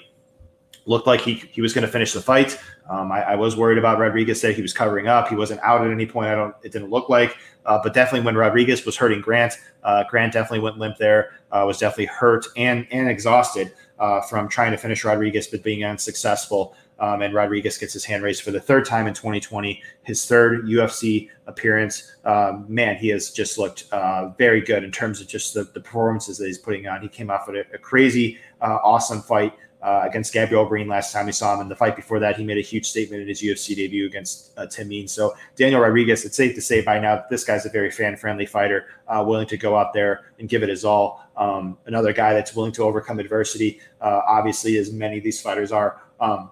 Looked 0.86 1.06
like 1.06 1.20
he, 1.20 1.34
he 1.34 1.60
was 1.60 1.74
going 1.74 1.86
to 1.86 1.90
finish 1.90 2.12
the 2.12 2.20
fight. 2.20 2.58
Um, 2.88 3.12
I, 3.12 3.22
I, 3.22 3.34
was 3.34 3.56
worried 3.56 3.76
about 3.76 3.98
Rodriguez. 3.98 4.40
Said 4.40 4.54
he 4.54 4.62
was 4.62 4.72
covering 4.72 5.06
up. 5.06 5.28
He 5.28 5.34
wasn't 5.34 5.60
out 5.60 5.84
at 5.84 5.90
any 5.90 6.06
point. 6.06 6.28
I 6.28 6.34
don't. 6.34 6.54
It 6.62 6.72
didn't 6.72 6.88
look 6.88 7.10
like. 7.10 7.36
Uh, 7.66 7.78
but 7.82 7.92
definitely 7.92 8.24
when 8.24 8.34
Rodriguez 8.34 8.86
was 8.86 8.96
hurting 8.96 9.20
Grant, 9.20 9.52
uh, 9.84 10.04
Grant 10.08 10.32
definitely 10.32 10.60
went 10.60 10.78
limp 10.78 10.96
there. 10.96 11.34
Uh, 11.52 11.64
was 11.66 11.76
definitely 11.76 12.06
hurt 12.06 12.46
and 12.56 12.86
and 12.90 13.10
exhausted 13.10 13.74
uh, 13.98 14.20
from 14.22 14.48
trying 14.48 14.72
to 14.72 14.78
finish 14.78 15.04
Rodriguez, 15.04 15.46
but 15.46 15.62
being 15.62 15.84
unsuccessful. 15.84 16.74
Um, 17.00 17.22
and 17.22 17.32
Rodriguez 17.32 17.78
gets 17.78 17.92
his 17.92 18.04
hand 18.04 18.24
raised 18.24 18.42
for 18.42 18.50
the 18.50 18.60
third 18.60 18.84
time 18.84 19.06
in 19.06 19.14
2020, 19.14 19.80
his 20.02 20.26
third 20.26 20.66
UFC 20.66 21.28
appearance. 21.46 22.16
Um, 22.24 22.66
man, 22.68 22.96
he 22.96 23.08
has 23.08 23.30
just 23.30 23.56
looked 23.56 23.84
uh, 23.92 24.30
very 24.30 24.60
good 24.60 24.82
in 24.82 24.90
terms 24.90 25.20
of 25.20 25.28
just 25.28 25.54
the, 25.54 25.64
the, 25.74 25.80
performances 25.80 26.38
that 26.38 26.46
he's 26.46 26.58
putting 26.58 26.88
on. 26.88 27.00
He 27.00 27.08
came 27.08 27.30
off 27.30 27.46
with 27.46 27.56
a, 27.56 27.74
a 27.74 27.78
crazy, 27.78 28.38
uh, 28.60 28.78
awesome 28.82 29.22
fight 29.22 29.52
uh, 29.82 30.02
against 30.04 30.32
Gabriel 30.32 30.66
Green 30.66 30.88
last 30.88 31.12
time 31.12 31.26
we 31.26 31.32
saw 31.32 31.54
him. 31.54 31.60
And 31.60 31.70
the 31.70 31.76
fight 31.76 31.96
before 31.96 32.18
that, 32.20 32.36
he 32.36 32.44
made 32.44 32.58
a 32.58 32.62
huge 32.62 32.86
statement 32.86 33.22
in 33.22 33.28
his 33.28 33.42
UFC 33.42 33.76
debut 33.76 34.06
against 34.06 34.52
uh, 34.58 34.66
Tim 34.66 34.88
Means. 34.88 35.12
So 35.12 35.34
Daniel 35.56 35.80
Rodriguez, 35.80 36.24
it's 36.24 36.36
safe 36.36 36.54
to 36.56 36.60
say 36.60 36.80
by 36.80 36.98
now 36.98 37.24
this 37.30 37.44
guy's 37.44 37.66
a 37.66 37.68
very 37.68 37.90
fan-friendly 37.90 38.46
fighter, 38.46 38.86
uh, 39.06 39.22
willing 39.26 39.46
to 39.46 39.56
go 39.56 39.76
out 39.76 39.92
there 39.92 40.26
and 40.38 40.48
give 40.48 40.62
it 40.62 40.68
his 40.68 40.84
all. 40.84 41.24
Um, 41.36 41.78
another 41.86 42.12
guy 42.12 42.34
that's 42.34 42.54
willing 42.54 42.72
to 42.72 42.82
overcome 42.82 43.20
adversity, 43.20 43.80
uh, 44.00 44.22
obviously, 44.26 44.76
as 44.78 44.92
many 44.92 45.18
of 45.18 45.24
these 45.24 45.40
fighters 45.40 45.70
are. 45.70 46.02
Um, 46.20 46.50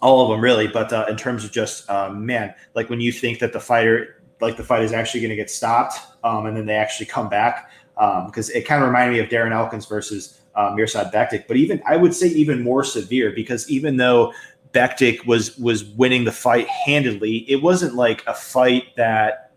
all 0.00 0.22
of 0.22 0.28
them 0.30 0.40
really, 0.40 0.68
but 0.68 0.92
uh, 0.92 1.06
in 1.08 1.16
terms 1.16 1.44
of 1.44 1.50
just 1.50 1.88
um, 1.90 2.24
man, 2.24 2.54
like 2.74 2.88
when 2.88 3.00
you 3.00 3.10
think 3.10 3.40
that 3.40 3.52
the 3.52 3.60
fighter, 3.60 4.22
like 4.40 4.56
the 4.56 4.62
fight 4.62 4.82
is 4.82 4.92
actually 4.92 5.20
going 5.20 5.30
to 5.30 5.36
get 5.36 5.50
stopped, 5.50 5.98
um, 6.22 6.46
and 6.46 6.56
then 6.56 6.66
they 6.66 6.76
actually 6.76 7.06
come 7.06 7.28
back, 7.28 7.70
because 7.98 8.50
um, 8.50 8.56
it 8.56 8.66
kind 8.66 8.82
of 8.82 8.88
reminded 8.88 9.12
me 9.12 9.20
of 9.20 9.28
Darren 9.28 9.52
Elkins 9.52 9.86
versus 9.86 10.40
uh, 10.54 10.70
Mirsad 10.70 11.12
Bektic, 11.12 11.46
but 11.48 11.56
even 11.56 11.82
I 11.86 11.96
would 11.96 12.14
say 12.14 12.28
even 12.28 12.62
more 12.62 12.84
severe 12.84 13.32
because 13.32 13.68
even 13.68 13.96
though 13.96 14.32
Bektic 14.72 15.26
was 15.26 15.58
was 15.58 15.84
winning 15.84 16.24
the 16.24 16.32
fight 16.32 16.68
handedly, 16.68 17.38
it 17.50 17.62
wasn't 17.62 17.94
like 17.94 18.24
a 18.26 18.34
fight 18.34 18.94
that 18.96 19.48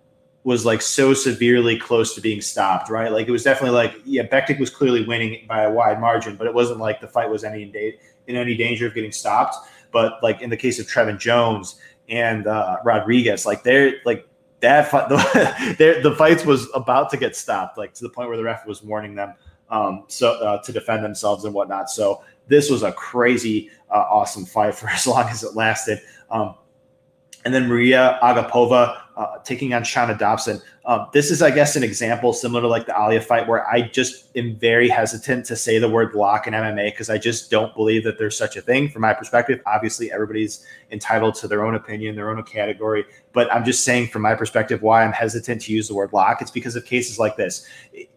was 0.44 0.66
like 0.66 0.82
so 0.82 1.14
severely 1.14 1.78
close 1.78 2.16
to 2.16 2.22
being 2.22 2.42
stopped, 2.42 2.90
right? 2.90 3.12
Like 3.12 3.28
it 3.28 3.32
was 3.32 3.44
definitely 3.44 3.76
like, 3.76 3.96
yeah, 4.06 4.24
Bektic 4.24 4.60
was 4.60 4.70
clearly 4.70 5.06
winning 5.06 5.46
by 5.48 5.64
a 5.64 5.72
wide 5.72 6.00
margin, 6.02 6.36
but 6.36 6.48
it 6.48 6.54
wasn't 6.54 6.80
like 6.80 7.00
the 7.00 7.08
fight 7.08 7.30
was 7.30 7.44
any 7.44 7.64
in, 7.64 7.72
da- 7.72 8.00
in 8.28 8.36
any 8.36 8.56
danger 8.56 8.88
of 8.88 8.96
getting 8.96 9.12
stopped. 9.12 9.56
But 9.92 10.22
like 10.24 10.42
in 10.42 10.50
the 10.50 10.58
case 10.58 10.80
of 10.80 10.88
Trevin 10.88 11.20
Jones 11.20 11.80
and 12.10 12.48
uh, 12.48 12.78
Rodriguez, 12.84 13.46
like 13.46 13.62
they're 13.64 13.96
like 14.04 14.28
that 14.62 14.90
fight, 14.90 15.10
the, 15.78 16.00
the 16.02 16.16
fights 16.16 16.46
was 16.46 16.70
about 16.74 17.10
to 17.12 17.18
get 17.18 17.36
stopped, 17.36 17.78
like 17.78 17.94
to 17.96 18.04
the 18.04 18.10
point 18.10 18.30
where 18.30 18.38
the 18.38 18.44
ref 18.44 18.66
was 18.66 18.82
warning 18.82 19.16
them 19.16 19.34
um, 19.70 20.04
so 20.08 20.34
uh, 20.34 20.62
to 20.62 20.72
defend 20.72 21.04
themselves 21.04 21.46
and 21.46 21.54
whatnot. 21.54 21.90
So 21.90 22.24
this 22.48 22.70
was 22.70 22.84
a 22.84 22.92
crazy, 22.92 23.72
uh, 23.90 24.06
awesome 24.10 24.46
fight 24.46 24.76
for 24.76 24.90
as 24.90 25.08
long 25.08 25.28
as 25.30 25.44
it 25.44 25.56
lasted. 25.56 26.02
Um, 26.30 26.56
and 27.44 27.54
then 27.54 27.68
Maria 27.68 28.20
Agapova 28.22 29.02
uh, 29.22 29.38
taking 29.44 29.72
on 29.76 29.84
Shana 29.84 30.18
Dobson. 30.18 30.60
Um, 30.84 31.08
this 31.14 31.30
is, 31.30 31.44
I 31.44 31.52
guess, 31.52 31.76
an 31.76 31.84
example 31.84 32.34
similar 32.34 32.62
to 32.62 32.68
like 32.68 32.88
the 32.88 32.96
Alia 33.00 33.22
fight 33.22 33.48
where 33.48 33.70
I 33.70 33.84
just 33.84 34.36
am 34.36 34.56
very 34.56 34.90
hesitant 34.90 35.46
to 35.46 35.56
say 35.56 35.78
the 35.78 35.88
word 35.88 36.16
lock 36.16 36.48
in 36.48 36.56
MMA 36.56 36.92
because 36.92 37.08
I 37.12 37.20
just 37.20 37.52
don't 37.52 37.72
believe 37.76 38.04
that 38.06 38.18
there's 38.18 38.36
such 38.36 38.58
a 38.58 38.62
thing 38.62 38.90
from 38.90 39.04
my 39.04 39.14
perspective. 39.14 39.62
Obviously, 39.68 40.12
everybody's 40.12 40.66
entitled 40.90 41.36
to 41.36 41.48
their 41.48 41.64
own 41.64 41.76
opinion, 41.76 42.16
their 42.16 42.32
own 42.32 42.42
category. 42.42 43.06
But 43.32 43.54
I'm 43.54 43.64
just 43.64 43.86
saying 43.86 44.08
from 44.08 44.24
my 44.24 44.34
perspective 44.34 44.82
why 44.82 45.04
I'm 45.06 45.14
hesitant 45.14 45.62
to 45.62 45.72
use 45.72 45.88
the 45.88 45.94
word 45.94 46.14
lock. 46.14 46.42
It's 46.42 46.50
because 46.50 46.76
of 46.76 46.84
cases 46.84 47.20
like 47.20 47.36
this. 47.36 47.68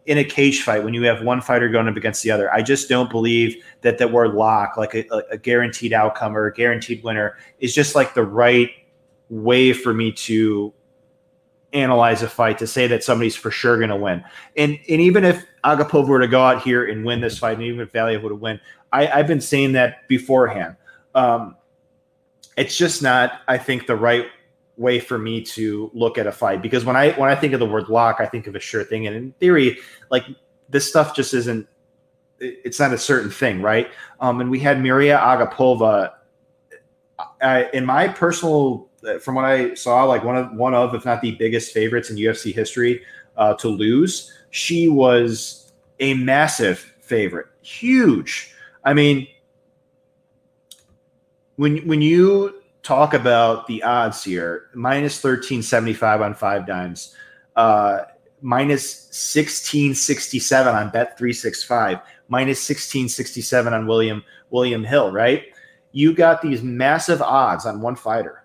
In 0.06 0.16
a 0.16 0.24
cage 0.24 0.62
fight, 0.62 0.84
when 0.84 0.94
you 0.94 1.02
have 1.02 1.22
one 1.22 1.42
fighter 1.42 1.68
going 1.68 1.86
up 1.86 1.98
against 1.98 2.22
the 2.22 2.30
other, 2.30 2.50
I 2.50 2.62
just 2.62 2.88
don't 2.88 3.10
believe 3.10 3.62
that 3.82 3.98
the 3.98 4.08
word 4.08 4.32
lock, 4.32 4.78
like 4.78 4.94
a, 4.94 5.04
a 5.30 5.36
guaranteed 5.36 5.92
outcome 5.92 6.34
or 6.34 6.46
a 6.46 6.54
guaranteed 6.54 7.04
winner, 7.04 7.36
is 7.58 7.74
just 7.74 7.94
like 7.94 8.14
the 8.14 8.24
right 8.24 8.70
way 9.28 9.74
for 9.74 9.92
me 9.92 10.12
to 10.12 10.72
analyze 11.74 12.22
a 12.22 12.28
fight 12.28 12.58
to 12.58 12.66
say 12.66 12.86
that 12.86 13.04
somebody's 13.04 13.36
for 13.36 13.50
sure 13.50 13.76
going 13.76 13.90
to 13.90 13.96
win. 13.96 14.24
And 14.56 14.78
and 14.88 15.00
even 15.00 15.24
if 15.24 15.44
Agapova 15.64 16.08
were 16.08 16.20
to 16.20 16.28
go 16.28 16.42
out 16.42 16.62
here 16.62 16.86
and 16.86 17.04
win 17.04 17.20
this 17.20 17.38
fight, 17.38 17.54
and 17.54 17.62
even 17.62 17.80
if 17.80 17.92
Valiev 17.92 18.22
would 18.22 18.40
win, 18.40 18.60
I, 18.92 19.08
I've 19.08 19.26
been 19.26 19.40
saying 19.40 19.72
that 19.72 20.06
beforehand. 20.08 20.76
Um, 21.14 21.56
it's 22.56 22.76
just 22.76 23.02
not, 23.02 23.40
I 23.48 23.58
think, 23.58 23.86
the 23.86 23.96
right 23.96 24.26
way 24.76 25.00
for 25.00 25.18
me 25.18 25.40
to 25.40 25.90
look 25.94 26.18
at 26.18 26.26
a 26.26 26.32
fight 26.32 26.60
because 26.60 26.84
when 26.84 26.96
I 26.96 27.12
when 27.12 27.30
I 27.30 27.34
think 27.34 27.52
of 27.52 27.60
the 27.60 27.66
word 27.66 27.88
lock, 27.88 28.16
I 28.20 28.26
think 28.26 28.46
of 28.46 28.54
a 28.54 28.60
sure 28.60 28.84
thing. 28.84 29.06
And 29.06 29.16
in 29.16 29.32
theory, 29.32 29.78
like 30.10 30.24
this 30.68 30.88
stuff 30.88 31.14
just 31.14 31.34
isn't. 31.34 31.68
It's 32.40 32.80
not 32.80 32.92
a 32.92 32.98
certain 32.98 33.30
thing, 33.30 33.62
right? 33.62 33.90
Um, 34.20 34.40
and 34.40 34.50
we 34.50 34.58
had 34.58 34.82
Maria 34.82 35.18
Agapova. 35.18 36.12
I, 37.40 37.70
in 37.72 37.86
my 37.86 38.08
personal 38.08 38.88
from 39.20 39.34
what 39.34 39.44
I 39.44 39.74
saw, 39.74 40.04
like 40.04 40.24
one 40.24 40.36
of 40.36 40.52
one 40.52 40.74
of, 40.74 40.94
if 40.94 41.04
not 41.04 41.20
the 41.20 41.32
biggest 41.32 41.72
favorites 41.72 42.10
in 42.10 42.16
UFC 42.16 42.54
history 42.54 43.02
uh, 43.36 43.54
to 43.54 43.68
lose. 43.68 44.32
She 44.50 44.88
was 44.88 45.72
a 46.00 46.14
massive 46.14 46.78
favorite, 47.00 47.46
huge. 47.62 48.54
I 48.84 48.94
mean, 48.94 49.26
when 51.56 51.86
when 51.86 52.02
you 52.02 52.62
talk 52.82 53.14
about 53.14 53.66
the 53.66 53.82
odds 53.82 54.22
here, 54.24 54.68
minus 54.74 55.20
thirteen 55.20 55.62
seventy 55.62 55.94
five 55.94 56.20
on 56.20 56.34
five 56.34 56.66
dimes, 56.66 57.14
uh, 57.56 58.02
minus 58.40 59.08
sixteen 59.10 59.94
sixty 59.94 60.38
seven 60.38 60.74
on 60.74 60.90
Bet 60.90 61.18
three 61.18 61.32
six 61.32 61.62
five, 61.62 61.98
minus 62.28 62.62
sixteen 62.62 63.08
sixty 63.08 63.40
seven 63.40 63.72
on 63.74 63.86
William 63.86 64.24
William 64.50 64.84
Hill. 64.84 65.12
Right, 65.12 65.46
you 65.92 66.14
got 66.14 66.42
these 66.42 66.62
massive 66.62 67.22
odds 67.22 67.66
on 67.66 67.80
one 67.80 67.96
fighter 67.96 68.43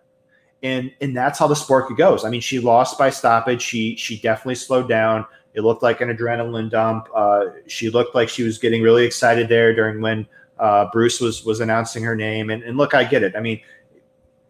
and 0.64 0.92
and 1.02 1.16
that's 1.16 1.40
how 1.40 1.48
the 1.48 1.56
sport 1.56 1.96
goes. 1.98 2.26
I 2.26 2.30
mean, 2.30 2.42
she 2.42 2.60
lost 2.60 2.98
by 2.98 3.10
stoppage. 3.10 3.62
She 3.62 3.96
she 3.96 4.18
definitely 4.20 4.56
slowed 4.56 4.90
down. 4.90 5.26
It 5.54 5.62
looked 5.62 5.84
like 5.84 6.02
an 6.02 6.16
adrenaline 6.16 6.70
dump. 6.70 7.08
Uh, 7.14 7.46
she 7.68 7.90
looked 7.90 8.14
like 8.14 8.30
she 8.30 8.44
was 8.44 8.58
getting 8.58 8.82
really 8.82 9.06
excited 9.06 9.50
there 9.50 9.74
during 9.74 10.02
when 10.02 10.28
uh, 10.60 10.90
Bruce 10.92 11.20
was 11.20 11.44
was 11.44 11.60
announcing 11.60 12.04
her 12.04 12.16
name. 12.16 12.50
And, 12.50 12.64
and 12.64 12.78
look, 12.78 12.94
I 12.94 13.04
get 13.04 13.24
it. 13.24 13.36
I 13.36 13.40
mean, 13.40 13.62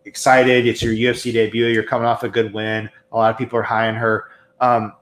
excited. 0.06 0.68
It's 0.68 0.82
your 0.82 0.94
UFC 0.94 1.32
debut. 1.32 1.68
You're 1.68 1.84
coming 1.84 2.08
off 2.08 2.24
a 2.24 2.30
good 2.30 2.54
win. 2.54 2.90
A 3.12 3.18
lot 3.18 3.32
of 3.32 3.38
people 3.38 3.58
are 3.60 3.64
high 3.64 3.88
on 3.88 3.96
her. 3.96 4.26
Um, 4.60 4.94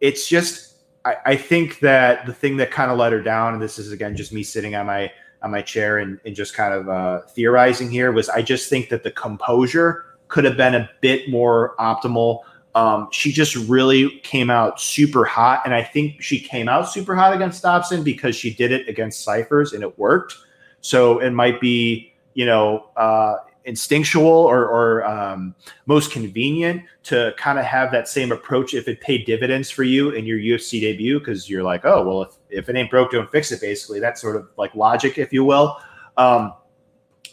it's 0.00 0.26
just 0.28 0.72
I, 1.04 1.16
I 1.26 1.36
think 1.36 1.80
that 1.80 2.26
the 2.26 2.32
thing 2.32 2.56
that 2.56 2.70
kind 2.70 2.90
of 2.90 2.98
let 2.98 3.12
her 3.12 3.22
down, 3.22 3.54
and 3.54 3.62
this 3.62 3.78
is 3.78 3.92
again 3.92 4.16
just 4.16 4.32
me 4.32 4.42
sitting 4.42 4.74
on 4.74 4.86
my 4.86 5.10
on 5.42 5.50
my 5.50 5.62
chair 5.62 5.98
and, 5.98 6.20
and 6.24 6.34
just 6.34 6.54
kind 6.54 6.72
of 6.72 6.88
uh, 6.88 7.20
theorizing 7.28 7.90
here, 7.90 8.12
was 8.12 8.28
I 8.28 8.42
just 8.42 8.70
think 8.70 8.88
that 8.90 9.02
the 9.02 9.10
composure 9.10 10.06
could 10.32 10.44
have 10.44 10.56
been 10.56 10.74
a 10.74 10.88
bit 11.02 11.28
more 11.28 11.76
optimal. 11.78 12.40
Um, 12.74 13.08
she 13.12 13.32
just 13.32 13.54
really 13.54 14.18
came 14.20 14.48
out 14.48 14.80
super 14.80 15.26
hot, 15.26 15.60
and 15.66 15.74
I 15.74 15.84
think 15.84 16.22
she 16.22 16.40
came 16.40 16.70
out 16.70 16.88
super 16.88 17.14
hot 17.14 17.34
against 17.34 17.62
Dobson 17.62 18.02
because 18.02 18.34
she 18.34 18.52
did 18.52 18.72
it 18.72 18.88
against 18.88 19.26
Cifers 19.26 19.74
and 19.74 19.82
it 19.82 19.98
worked. 19.98 20.34
So 20.80 21.18
it 21.18 21.32
might 21.32 21.60
be, 21.60 22.14
you 22.32 22.46
know, 22.46 22.88
uh, 22.96 23.36
instinctual 23.66 24.26
or, 24.26 24.64
or 24.64 25.04
um, 25.04 25.54
most 25.84 26.10
convenient 26.10 26.82
to 27.04 27.34
kind 27.36 27.58
of 27.58 27.66
have 27.66 27.92
that 27.92 28.08
same 28.08 28.32
approach 28.32 28.72
if 28.72 28.88
it 28.88 29.02
paid 29.02 29.26
dividends 29.26 29.70
for 29.70 29.82
you 29.82 30.10
in 30.10 30.24
your 30.24 30.38
UFC 30.38 30.80
debut 30.80 31.18
because 31.18 31.50
you're 31.50 31.62
like, 31.62 31.84
oh 31.84 32.02
well, 32.04 32.22
if, 32.22 32.30
if 32.48 32.68
it 32.70 32.74
ain't 32.74 32.90
broke, 32.90 33.12
don't 33.12 33.30
fix 33.30 33.52
it. 33.52 33.60
Basically, 33.60 34.00
That 34.00 34.18
sort 34.18 34.36
of 34.36 34.48
like 34.56 34.74
logic, 34.74 35.18
if 35.18 35.30
you 35.30 35.44
will. 35.44 35.76
Um, 36.16 36.54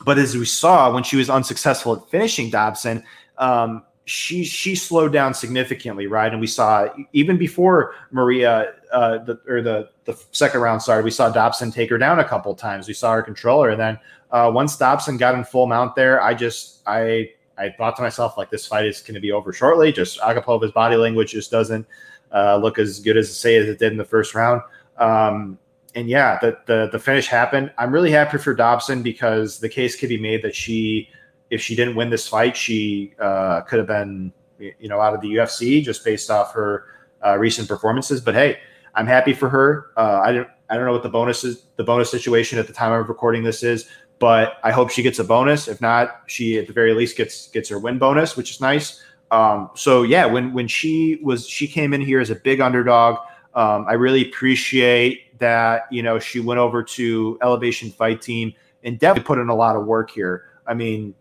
but 0.05 0.17
as 0.17 0.35
we 0.35 0.45
saw 0.45 0.93
when 0.93 1.03
she 1.03 1.17
was 1.17 1.29
unsuccessful 1.29 1.95
at 1.95 2.09
finishing 2.09 2.49
Dobson, 2.49 3.03
um, 3.37 3.83
she 4.05 4.43
she 4.43 4.75
slowed 4.75 5.13
down 5.13 5.33
significantly, 5.33 6.07
right? 6.07 6.31
And 6.31 6.41
we 6.41 6.47
saw 6.47 6.87
even 7.13 7.37
before 7.37 7.93
Maria 8.11 8.73
uh, 8.91 9.19
the 9.19 9.39
or 9.47 9.61
the 9.61 9.89
the 10.05 10.19
second 10.31 10.61
round 10.61 10.81
started, 10.81 11.05
we 11.05 11.11
saw 11.11 11.29
Dobson 11.29 11.71
take 11.71 11.89
her 11.91 11.97
down 11.97 12.19
a 12.19 12.23
couple 12.23 12.53
times. 12.55 12.87
We 12.87 12.95
saw 12.95 13.13
her 13.13 13.21
controller, 13.21 13.69
and 13.69 13.79
then 13.79 13.99
uh, 14.31 14.49
once 14.53 14.75
Dobson 14.77 15.17
got 15.17 15.35
in 15.35 15.43
full 15.43 15.67
mount 15.67 15.95
there, 15.95 16.21
I 16.23 16.33
just 16.33 16.81
I 16.87 17.31
I 17.57 17.69
thought 17.69 17.95
to 17.97 18.01
myself 18.01 18.35
like 18.35 18.49
this 18.49 18.65
fight 18.65 18.87
is 18.87 19.01
going 19.01 19.13
to 19.13 19.19
be 19.19 19.31
over 19.31 19.53
shortly. 19.53 19.91
Just 19.91 20.19
Agapova's 20.21 20.71
body 20.71 20.95
language 20.95 21.31
just 21.33 21.51
doesn't 21.51 21.85
uh, 22.33 22.57
look 22.57 22.79
as 22.79 22.99
good 22.99 23.17
as 23.17 23.37
say 23.37 23.57
as 23.57 23.67
it 23.67 23.77
did 23.77 23.91
in 23.91 23.97
the 23.97 24.05
first 24.05 24.33
round. 24.33 24.61
Um, 24.97 25.59
and 25.95 26.09
yeah, 26.09 26.37
the, 26.39 26.57
the 26.65 26.89
the 26.91 26.99
finish 26.99 27.27
happened. 27.27 27.71
I'm 27.77 27.91
really 27.91 28.11
happy 28.11 28.37
for 28.37 28.53
Dobson 28.53 29.01
because 29.01 29.59
the 29.59 29.69
case 29.69 29.95
could 29.95 30.09
be 30.09 30.19
made 30.19 30.43
that 30.43 30.55
she, 30.55 31.09
if 31.49 31.61
she 31.61 31.75
didn't 31.75 31.95
win 31.95 32.09
this 32.09 32.27
fight, 32.27 32.55
she 32.55 33.13
uh, 33.19 33.61
could 33.61 33.79
have 33.79 33.87
been 33.87 34.31
you 34.59 34.89
know 34.89 34.99
out 34.99 35.13
of 35.13 35.21
the 35.21 35.27
UFC 35.27 35.83
just 35.83 36.03
based 36.03 36.29
off 36.29 36.53
her 36.53 36.85
uh, 37.25 37.37
recent 37.37 37.67
performances. 37.67 38.21
But 38.21 38.35
hey, 38.35 38.59
I'm 38.95 39.07
happy 39.07 39.33
for 39.33 39.49
her. 39.49 39.87
Uh, 39.97 40.21
I 40.23 40.31
don't 40.31 40.47
I 40.69 40.75
don't 40.75 40.85
know 40.85 40.93
what 40.93 41.03
the 41.03 41.09
bonus 41.09 41.43
is, 41.43 41.63
the 41.77 41.83
bonus 41.83 42.11
situation 42.11 42.59
at 42.59 42.67
the 42.67 42.73
time 42.73 42.91
of 42.91 43.09
recording 43.09 43.43
this 43.43 43.63
is, 43.63 43.89
but 44.19 44.57
I 44.63 44.71
hope 44.71 44.91
she 44.91 45.01
gets 45.01 45.17
a 45.19 45.23
bonus. 45.23 45.67
If 45.67 45.81
not, 45.81 46.21
she 46.27 46.59
at 46.59 46.67
the 46.67 46.73
very 46.73 46.93
least 46.93 47.17
gets 47.17 47.47
gets 47.47 47.69
her 47.69 47.79
win 47.79 47.97
bonus, 47.97 48.37
which 48.37 48.51
is 48.51 48.61
nice. 48.61 49.03
Um, 49.31 49.69
so 49.75 50.03
yeah, 50.03 50.25
when 50.25 50.53
when 50.53 50.67
she 50.67 51.19
was 51.23 51.47
she 51.47 51.67
came 51.67 51.93
in 51.93 52.01
here 52.01 52.19
as 52.19 52.29
a 52.29 52.35
big 52.35 52.61
underdog. 52.61 53.17
Um, 53.53 53.85
I 53.87 53.93
really 53.93 54.29
appreciate 54.29 55.37
that 55.39 55.87
you 55.91 56.03
know 56.03 56.19
she 56.19 56.39
went 56.39 56.59
over 56.59 56.83
to 56.83 57.37
Elevation 57.41 57.91
Fight 57.91 58.21
Team 58.21 58.53
and 58.83 58.99
definitely 58.99 59.27
put 59.27 59.39
in 59.39 59.49
a 59.49 59.55
lot 59.55 59.75
of 59.75 59.85
work 59.85 60.11
here. 60.11 60.45
I 60.67 60.73
mean, 60.73 61.15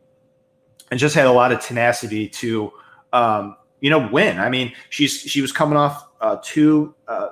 and 0.91 1.01
just 1.01 1.15
had 1.15 1.27
a 1.27 1.33
lot 1.33 1.53
of 1.53 1.61
tenacity 1.61 2.29
to 2.29 2.73
um, 3.13 3.57
you 3.81 3.91
know 3.91 4.09
win. 4.11 4.39
I 4.39 4.49
mean, 4.49 4.73
she's 4.91 5.21
she 5.21 5.41
was 5.41 5.53
coming 5.53 5.77
off 5.77 6.09
uh, 6.21 6.37
two, 6.43 6.95
uh, 7.07 7.31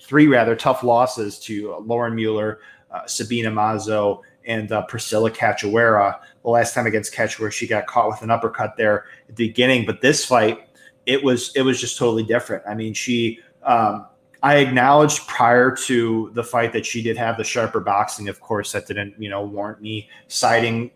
three 0.00 0.26
rather 0.26 0.56
tough 0.56 0.82
losses 0.82 1.38
to 1.40 1.76
Lauren 1.84 2.14
Mueller, 2.14 2.60
uh, 2.90 3.06
Sabina 3.06 3.50
Mazo, 3.50 4.20
and 4.46 4.72
uh, 4.72 4.86
Priscila 4.86 5.30
Cachoeira. 5.30 6.20
The 6.42 6.50
last 6.50 6.74
time 6.74 6.86
against 6.86 7.14
Cachoeira, 7.14 7.52
she 7.52 7.66
got 7.66 7.86
caught 7.86 8.08
with 8.08 8.22
an 8.22 8.30
uppercut 8.30 8.76
there 8.76 9.04
at 9.28 9.36
the 9.36 9.48
beginning, 9.48 9.84
but 9.84 10.00
this 10.00 10.24
fight, 10.24 10.68
it 11.06 11.22
was 11.22 11.52
it 11.54 11.62
was 11.62 11.80
just 11.80 11.98
totally 11.98 12.22
different. 12.22 12.62
I 12.66 12.74
mean, 12.74 12.94
she 12.94 13.40
um, 13.62 14.06
I 14.42 14.56
acknowledged 14.56 15.26
prior 15.26 15.74
to 15.84 16.30
the 16.34 16.42
fight 16.42 16.72
that 16.72 16.86
she 16.86 17.02
did 17.02 17.16
have 17.16 17.36
the 17.36 17.44
sharper 17.44 17.80
boxing. 17.80 18.28
Of 18.28 18.40
course, 18.40 18.72
that 18.72 18.86
didn't 18.86 19.14
you 19.18 19.28
know 19.28 19.42
warrant 19.44 19.80
me 19.80 20.08
siding 20.28 20.90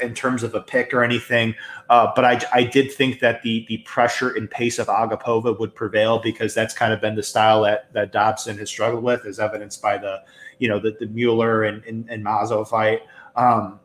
in 0.00 0.14
terms 0.14 0.42
of 0.42 0.54
a 0.54 0.60
pick 0.60 0.94
or 0.94 1.02
anything. 1.02 1.54
Uh, 1.90 2.10
but 2.14 2.24
I, 2.24 2.40
I 2.52 2.62
did 2.62 2.92
think 2.92 3.20
that 3.20 3.42
the 3.42 3.64
the 3.68 3.78
pressure 3.78 4.30
and 4.30 4.50
pace 4.50 4.78
of 4.78 4.86
Agapova 4.86 5.58
would 5.58 5.74
prevail 5.74 6.18
because 6.18 6.54
that's 6.54 6.74
kind 6.74 6.92
of 6.92 7.00
been 7.00 7.14
the 7.14 7.22
style 7.22 7.62
that 7.62 7.92
that 7.92 8.12
Dobson 8.12 8.56
has 8.58 8.70
struggled 8.70 9.02
with, 9.02 9.26
as 9.26 9.40
evidenced 9.40 9.82
by 9.82 9.98
the 9.98 10.22
you 10.58 10.68
know 10.68 10.78
the, 10.78 10.96
the 10.98 11.06
Mueller 11.06 11.64
and, 11.64 11.84
and, 11.84 12.08
and 12.08 12.24
Mazo 12.24 12.66
fight. 12.66 13.02
Um, 13.36 13.80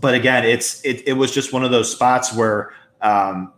but 0.00 0.14
again, 0.14 0.44
it's 0.44 0.84
it, 0.84 1.06
it 1.06 1.14
was 1.14 1.32
just 1.32 1.52
one 1.52 1.64
of 1.64 1.70
those 1.70 1.90
spots 1.90 2.34
where 2.34 2.72
um, 3.00 3.52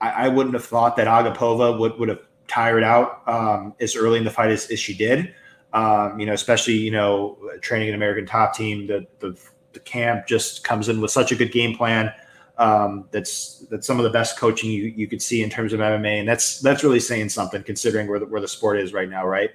I, 0.00 0.26
I, 0.26 0.28
wouldn't 0.28 0.54
have 0.54 0.64
thought 0.64 0.96
that 0.96 1.06
Agapova 1.06 1.78
would 1.78 1.98
would 1.98 2.08
have 2.08 2.20
tired 2.50 2.82
out 2.82 3.22
um, 3.26 3.74
as 3.80 3.96
early 3.96 4.18
in 4.18 4.24
the 4.24 4.30
fight 4.30 4.50
as, 4.50 4.70
as 4.70 4.78
she 4.78 4.94
did. 4.94 5.34
Um, 5.72 6.18
you 6.18 6.26
know, 6.26 6.32
especially 6.32 6.74
you 6.74 6.90
know 6.90 7.38
training 7.60 7.88
an 7.88 7.94
American 7.94 8.26
top 8.26 8.54
team, 8.54 8.86
the, 8.88 9.06
the, 9.20 9.38
the 9.72 9.80
camp 9.80 10.26
just 10.26 10.64
comes 10.64 10.88
in 10.88 11.00
with 11.00 11.12
such 11.12 11.30
a 11.30 11.36
good 11.36 11.52
game 11.52 11.76
plan. 11.76 12.12
Um, 12.58 13.08
that's 13.12 13.60
that's 13.70 13.86
some 13.86 13.98
of 13.98 14.04
the 14.04 14.10
best 14.10 14.38
coaching 14.38 14.70
you, 14.70 14.92
you 14.94 15.06
could 15.06 15.22
see 15.22 15.42
in 15.42 15.48
terms 15.48 15.72
of 15.72 15.80
MMA, 15.80 16.18
and 16.18 16.28
that's 16.28 16.60
that's 16.60 16.82
really 16.82 17.00
saying 17.00 17.28
something 17.28 17.62
considering 17.62 18.08
where 18.08 18.18
the, 18.18 18.26
where 18.26 18.40
the 18.40 18.48
sport 18.48 18.78
is 18.78 18.92
right 18.92 19.08
now, 19.08 19.26
right? 19.26 19.50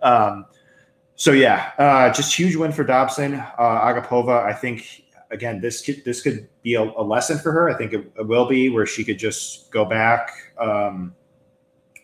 Um, 0.00 0.46
so 1.16 1.32
yeah, 1.32 1.72
uh, 1.78 2.12
just 2.12 2.34
huge 2.34 2.56
win 2.56 2.72
for 2.72 2.84
Dobson. 2.84 3.34
Uh, 3.34 3.80
Agapova, 3.80 4.44
I 4.44 4.52
think 4.52 5.04
again 5.30 5.60
this 5.60 5.82
could, 5.82 6.04
this 6.04 6.22
could 6.22 6.48
be 6.62 6.74
a, 6.74 6.82
a 6.82 7.02
lesson 7.02 7.38
for 7.38 7.50
her. 7.50 7.68
I 7.68 7.74
think 7.76 7.92
it, 7.92 8.10
it, 8.18 8.26
will 8.26 8.46
be 8.46 8.68
where 8.68 8.86
she 8.86 9.02
could 9.02 9.18
just 9.18 9.70
go 9.70 9.84
back, 9.84 10.30
um, 10.58 11.14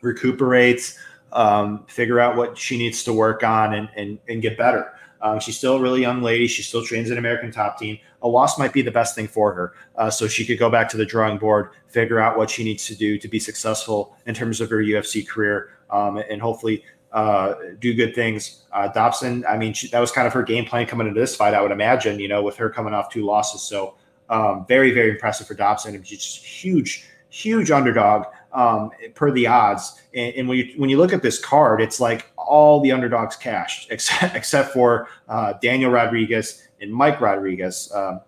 recuperate, 0.03 0.99
um, 1.33 1.87
figure 1.87 2.21
out 2.21 2.37
what 2.37 2.59
she 2.59 2.77
needs 2.77 3.03
to 3.05 3.13
work 3.13 3.43
on, 3.43 3.75
and 3.75 3.89
and, 3.97 4.19
and 4.29 4.43
get 4.43 4.59
better. 4.59 4.93
Um, 5.23 5.39
she's 5.39 5.57
still 5.57 5.77
a 5.77 5.81
really 5.81 6.01
young 6.01 6.21
lady. 6.21 6.49
She 6.49 6.63
still 6.63 6.85
trains 6.85 7.11
in 7.11 7.17
American 7.17 7.53
top 7.53 7.79
team. 7.79 7.99
A 8.23 8.29
loss 8.29 8.59
might 8.59 8.73
be 8.73 8.83
the 8.83 8.91
best 8.91 9.15
thing 9.15 9.29
for 9.29 9.55
her. 9.55 9.73
Uh, 9.97 10.11
so 10.11 10.27
she 10.27 10.45
could 10.45 10.59
go 10.59 10.69
back 10.69 10.89
to 10.91 10.97
the 10.97 11.07
drawing 11.07 11.39
board, 11.39 11.71
figure 11.87 12.19
out 12.19 12.37
what 12.37 12.51
she 12.51 12.65
needs 12.65 12.87
to 12.87 12.97
do 12.97 13.17
to 13.19 13.29
be 13.29 13.39
successful 13.39 14.17
in 14.27 14.35
terms 14.35 14.61
of 14.61 14.69
her 14.69 14.79
UFC 14.79 15.27
career, 15.27 15.71
um, 15.91 16.17
and 16.17 16.43
hopefully 16.43 16.85
uh, 17.13 17.55
do 17.79 17.95
good 17.95 18.15
things. 18.15 18.65
Uh, 18.73 18.89
Dobson, 18.89 19.45
I 19.49 19.57
mean, 19.57 19.75
she, 19.75 19.87
that 19.89 20.01
was 20.01 20.11
kind 20.11 20.27
of 20.27 20.33
her 20.33 20.43
game 20.43 20.65
plan 20.65 20.87
coming 20.87 21.07
into 21.07 21.21
this 21.21 21.37
fight, 21.37 21.55
I 21.55 21.63
would 21.63 21.73
imagine, 21.73 22.19
you 22.19 22.29
know, 22.29 22.43
with 22.43 22.57
her 22.57 22.69
coming 22.69 22.95
off 22.95 23.11
two 23.13 23.25
losses. 23.25 23.63
So 23.63 23.95
um, 24.29 24.65
very, 24.67 24.93
very 24.93 25.11
impressive 25.11 25.47
for 25.47 25.55
Dobson. 25.55 26.03
She's 26.03 26.19
just 26.19 26.45
huge, 26.45 27.07
huge 27.33 27.71
underdog 27.71 28.27
um, 28.53 28.91
per 29.15 29.31
the 29.31 29.47
odds. 29.47 30.01
And, 30.15 30.35
and, 30.35 30.49
when 30.49 30.59
you 30.59 30.75
when 30.77 30.91
you 30.91 30.99
look 30.99 31.13
at 31.13 31.23
this 31.23 31.39
card, 31.39 31.81
it's 31.81 31.99
like 31.99 32.31
all 32.37 32.81
the 32.81 32.93
underdogs 32.93 33.35
cashed 33.37 33.91
except 33.91 34.37
except 34.37 34.73
for 34.73 35.09
uh, 35.29 35.55
Daniel 35.55 35.91
Rodriguez 35.91 36.69
and 36.81 36.93
Mike 36.93 37.21
Rodriguez. 37.21 37.91
Um, 37.95 38.21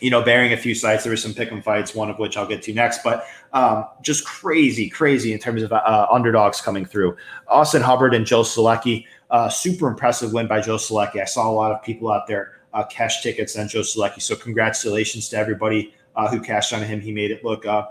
you 0.00 0.10
know, 0.10 0.22
bearing 0.22 0.54
a 0.54 0.56
few 0.56 0.74
sites. 0.74 1.04
There 1.04 1.12
were 1.12 1.16
some 1.16 1.34
pick'em 1.34 1.62
fights, 1.62 1.94
one 1.94 2.08
of 2.08 2.18
which 2.18 2.38
I'll 2.38 2.46
get 2.46 2.62
to 2.62 2.72
next, 2.72 3.02
but 3.04 3.26
um, 3.52 3.84
just 4.00 4.24
crazy, 4.24 4.88
crazy 4.88 5.34
in 5.34 5.38
terms 5.38 5.62
of 5.62 5.72
uh, 5.72 6.06
underdogs 6.10 6.62
coming 6.62 6.86
through. 6.86 7.18
Austin 7.48 7.82
Hubbard 7.82 8.14
and 8.14 8.24
Joe 8.24 8.40
Solecki, 8.40 9.04
uh, 9.28 9.50
super 9.50 9.88
impressive 9.88 10.32
win 10.32 10.46
by 10.46 10.62
Joe 10.62 10.76
Solecki. 10.76 11.20
I 11.20 11.26
saw 11.26 11.50
a 11.50 11.52
lot 11.52 11.70
of 11.70 11.82
people 11.82 12.10
out 12.10 12.26
there 12.26 12.62
uh, 12.72 12.84
cash 12.84 13.22
tickets 13.22 13.58
on 13.58 13.68
Joe 13.68 13.80
Solecki. 13.80 14.22
so 14.22 14.34
congratulations 14.34 15.28
to 15.28 15.36
everybody 15.36 15.92
uh, 16.16 16.30
who 16.30 16.40
cashed 16.40 16.72
on 16.72 16.82
him. 16.82 17.00
He 17.00 17.12
made 17.12 17.30
it 17.30 17.44
look 17.44 17.66
uh, 17.66 17.86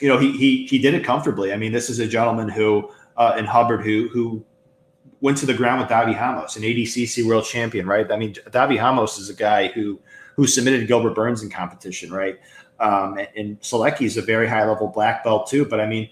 you 0.00 0.08
know, 0.08 0.18
he 0.18 0.32
he 0.32 0.66
he 0.66 0.78
did 0.78 0.94
it 0.94 1.04
comfortably. 1.04 1.52
I 1.52 1.56
mean, 1.56 1.72
this 1.72 1.88
is 1.88 1.98
a 1.98 2.06
gentleman 2.06 2.48
who 2.48 2.90
uh, 3.16 3.34
in 3.38 3.44
Hubbard 3.44 3.82
who 3.82 4.08
who 4.08 4.44
went 5.20 5.38
to 5.38 5.46
the 5.46 5.54
ground 5.54 5.80
with 5.80 5.90
Davi 5.90 6.18
Ramos, 6.18 6.56
an 6.56 6.62
ADCC 6.62 7.24
world 7.24 7.44
champion, 7.44 7.86
right? 7.86 8.10
I 8.10 8.16
mean, 8.16 8.34
Davi 8.50 8.78
Ramos 8.78 9.18
is 9.18 9.30
a 9.30 9.34
guy 9.34 9.68
who 9.68 10.00
who 10.36 10.46
submitted 10.46 10.86
Gilbert 10.86 11.14
Burns 11.14 11.42
in 11.42 11.50
competition, 11.50 12.12
right? 12.12 12.38
Um, 12.78 13.16
and, 13.18 13.28
and 13.36 13.60
Solecki 13.60 14.02
is 14.02 14.18
a 14.18 14.22
very 14.22 14.46
high 14.46 14.66
level 14.66 14.88
black 14.88 15.24
belt 15.24 15.48
too. 15.48 15.64
But 15.64 15.80
I 15.80 15.86
mean, 15.86 16.10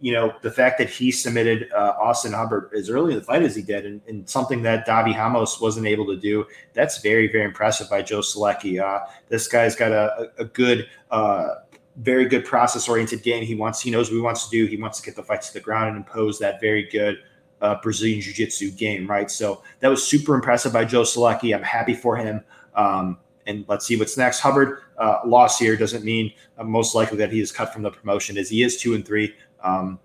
you 0.00 0.12
know, 0.12 0.32
the 0.42 0.50
fact 0.50 0.78
that 0.78 0.88
he 0.88 1.10
submitted 1.10 1.68
uh, 1.72 1.94
Austin 2.00 2.32
Hubbard 2.32 2.70
as 2.76 2.88
early 2.88 3.12
in 3.12 3.18
the 3.18 3.24
fight 3.24 3.42
as 3.42 3.56
he 3.56 3.62
did, 3.62 3.84
and, 3.84 4.00
and, 4.06 4.28
something 4.28 4.62
that 4.62 4.86
Davi 4.86 5.16
Ramos 5.16 5.60
wasn't 5.60 5.86
able 5.86 6.06
to 6.06 6.16
do, 6.16 6.46
that's 6.72 6.98
very, 6.98 7.30
very 7.30 7.44
impressive 7.44 7.90
by 7.90 8.02
Joe 8.02 8.20
Solecki. 8.20 8.80
Uh, 8.80 9.04
this 9.28 9.48
guy's 9.48 9.74
got 9.74 9.90
a, 9.92 10.30
a 10.38 10.44
good 10.44 10.88
uh, 11.10 11.56
very 11.96 12.26
good 12.26 12.44
process 12.44 12.88
oriented 12.88 13.22
game. 13.22 13.44
He 13.44 13.54
wants, 13.54 13.80
he 13.80 13.90
knows 13.90 14.10
what 14.10 14.16
he 14.16 14.22
wants 14.22 14.48
to 14.48 14.50
do. 14.50 14.66
He 14.66 14.76
wants 14.76 14.98
to 15.00 15.04
get 15.04 15.16
the 15.16 15.22
fight 15.22 15.42
to 15.42 15.52
the 15.52 15.60
ground 15.60 15.88
and 15.88 15.96
impose 15.98 16.38
that 16.40 16.60
very 16.60 16.88
good 16.90 17.18
uh, 17.60 17.76
Brazilian 17.82 18.20
Jiu 18.20 18.32
Jitsu 18.32 18.70
game, 18.72 19.06
right? 19.06 19.30
So 19.30 19.62
that 19.80 19.88
was 19.88 20.06
super 20.06 20.34
impressive 20.34 20.72
by 20.72 20.84
Joe 20.84 21.02
Solecki. 21.02 21.54
I'm 21.54 21.62
happy 21.62 21.94
for 21.94 22.16
him. 22.16 22.42
Um, 22.74 23.18
and 23.46 23.64
let's 23.68 23.86
see 23.86 23.96
what's 23.96 24.16
next. 24.16 24.40
Hubbard 24.40 24.80
uh, 24.98 25.20
loss 25.24 25.58
here 25.58 25.76
doesn't 25.76 26.04
mean 26.04 26.32
uh, 26.58 26.64
most 26.64 26.94
likely 26.94 27.16
that 27.18 27.30
he 27.30 27.40
is 27.40 27.52
cut 27.52 27.72
from 27.72 27.82
the 27.82 27.90
promotion. 27.90 28.36
As 28.38 28.48
he 28.48 28.62
is 28.62 28.80
two 28.80 28.94
and 28.94 29.06
three. 29.06 29.34
Um, 29.62 29.98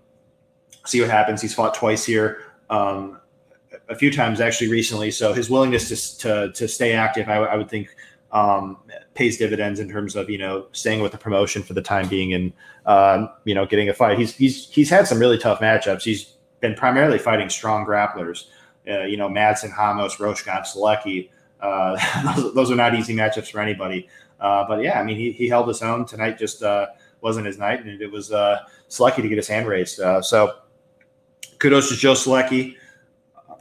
see 0.86 1.00
what 1.00 1.10
happens. 1.10 1.42
He's 1.42 1.54
fought 1.54 1.74
twice 1.74 2.04
here, 2.04 2.42
um, 2.70 3.20
a 3.88 3.94
few 3.94 4.12
times 4.12 4.40
actually 4.40 4.68
recently. 4.68 5.10
So 5.10 5.32
his 5.32 5.50
willingness 5.50 5.88
to 5.88 6.18
to, 6.18 6.52
to 6.52 6.68
stay 6.68 6.92
active, 6.92 7.28
I, 7.28 7.36
I 7.36 7.56
would 7.56 7.68
think, 7.68 7.94
um, 8.32 8.76
pays 9.14 9.36
dividends 9.36 9.80
in 9.80 9.88
terms 9.88 10.16
of 10.16 10.30
you 10.30 10.38
know 10.38 10.66
staying 10.72 11.02
with 11.02 11.12
the 11.12 11.18
promotion 11.18 11.62
for 11.62 11.74
the 11.74 11.82
time 11.82 12.08
being 12.08 12.32
and 12.32 12.52
uh, 12.86 13.26
you 13.44 13.54
know 13.54 13.66
getting 13.66 13.88
a 13.88 13.94
fight. 13.94 14.18
He's 14.18 14.34
he's 14.34 14.68
he's 14.70 14.90
had 14.90 15.06
some 15.06 15.18
really 15.18 15.38
tough 15.38 15.60
matchups. 15.60 16.02
He's 16.02 16.34
been 16.60 16.74
primarily 16.74 17.18
fighting 17.18 17.48
strong 17.48 17.84
grapplers. 17.84 18.46
Uh, 18.88 19.02
you 19.02 19.16
know, 19.16 19.28
Madsen, 19.28 19.76
Ramos, 19.76 20.16
Rohskopf, 20.16 20.66
Solecki. 20.66 21.30
Uh, 21.60 21.98
those, 22.54 22.70
are 22.70 22.76
not 22.76 22.94
easy 22.94 23.14
matchups 23.14 23.50
for 23.50 23.60
anybody. 23.60 24.08
Uh, 24.40 24.64
but 24.66 24.82
yeah, 24.82 24.98
I 24.98 25.04
mean, 25.04 25.16
he, 25.16 25.32
he 25.32 25.48
held 25.48 25.68
his 25.68 25.82
own 25.82 26.06
tonight. 26.06 26.38
Just 26.38 26.62
uh, 26.62 26.86
wasn't 27.20 27.46
his 27.46 27.58
night, 27.58 27.84
and 27.84 28.00
it 28.00 28.10
was 28.10 28.32
uh, 28.32 28.60
Solecki 28.88 29.16
to 29.16 29.28
get 29.28 29.36
his 29.36 29.48
hand 29.48 29.66
raised. 29.66 30.00
Uh, 30.00 30.22
so 30.22 30.54
kudos 31.58 31.88
to 31.90 31.96
Joe 31.96 32.14
Solecki. 32.14 32.76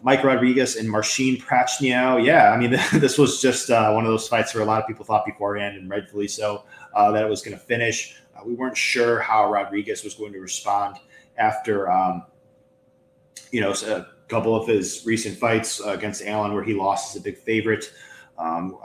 Mike 0.02 0.24
Rodriguez 0.24 0.76
and 0.76 0.90
Marcin 0.90 1.38
Prachnio. 1.38 2.24
Yeah, 2.24 2.52
I 2.52 2.58
mean, 2.58 2.72
this 2.94 3.18
was 3.18 3.42
just 3.42 3.70
uh, 3.70 3.92
one 3.92 4.06
of 4.06 4.12
those 4.12 4.28
fights 4.28 4.54
where 4.54 4.64
a 4.64 4.66
lot 4.66 4.82
of 4.82 4.88
people 4.88 5.06
thought 5.06 5.26
beforehand, 5.26 5.78
and 5.78 5.90
rightfully 5.90 6.28
so, 6.28 6.64
uh, 6.94 7.12
that 7.12 7.24
it 7.24 7.30
was 7.30 7.42
going 7.42 7.58
to 7.58 7.64
finish. 7.64 8.16
Uh, 8.36 8.42
we 8.46 8.54
weren't 8.54 8.78
sure 8.78 9.20
how 9.20 9.52
Rodriguez 9.52 10.04
was 10.04 10.14
going 10.14 10.34
to 10.34 10.40
respond 10.40 10.98
after, 11.38 11.90
um, 11.92 12.24
you 13.52 13.62
know, 13.62 13.72
a 13.72 14.08
couple 14.28 14.56
of 14.56 14.68
his 14.68 15.04
recent 15.06 15.38
fights 15.38 15.82
uh, 15.82 15.90
against 15.90 16.24
Allan, 16.24 16.54
where 16.54 16.64
he 16.64 16.74
lost 16.74 17.16
as 17.16 17.22
a 17.22 17.24
big 17.24 17.38
favorite. 17.38 17.92
Um, 18.38 18.78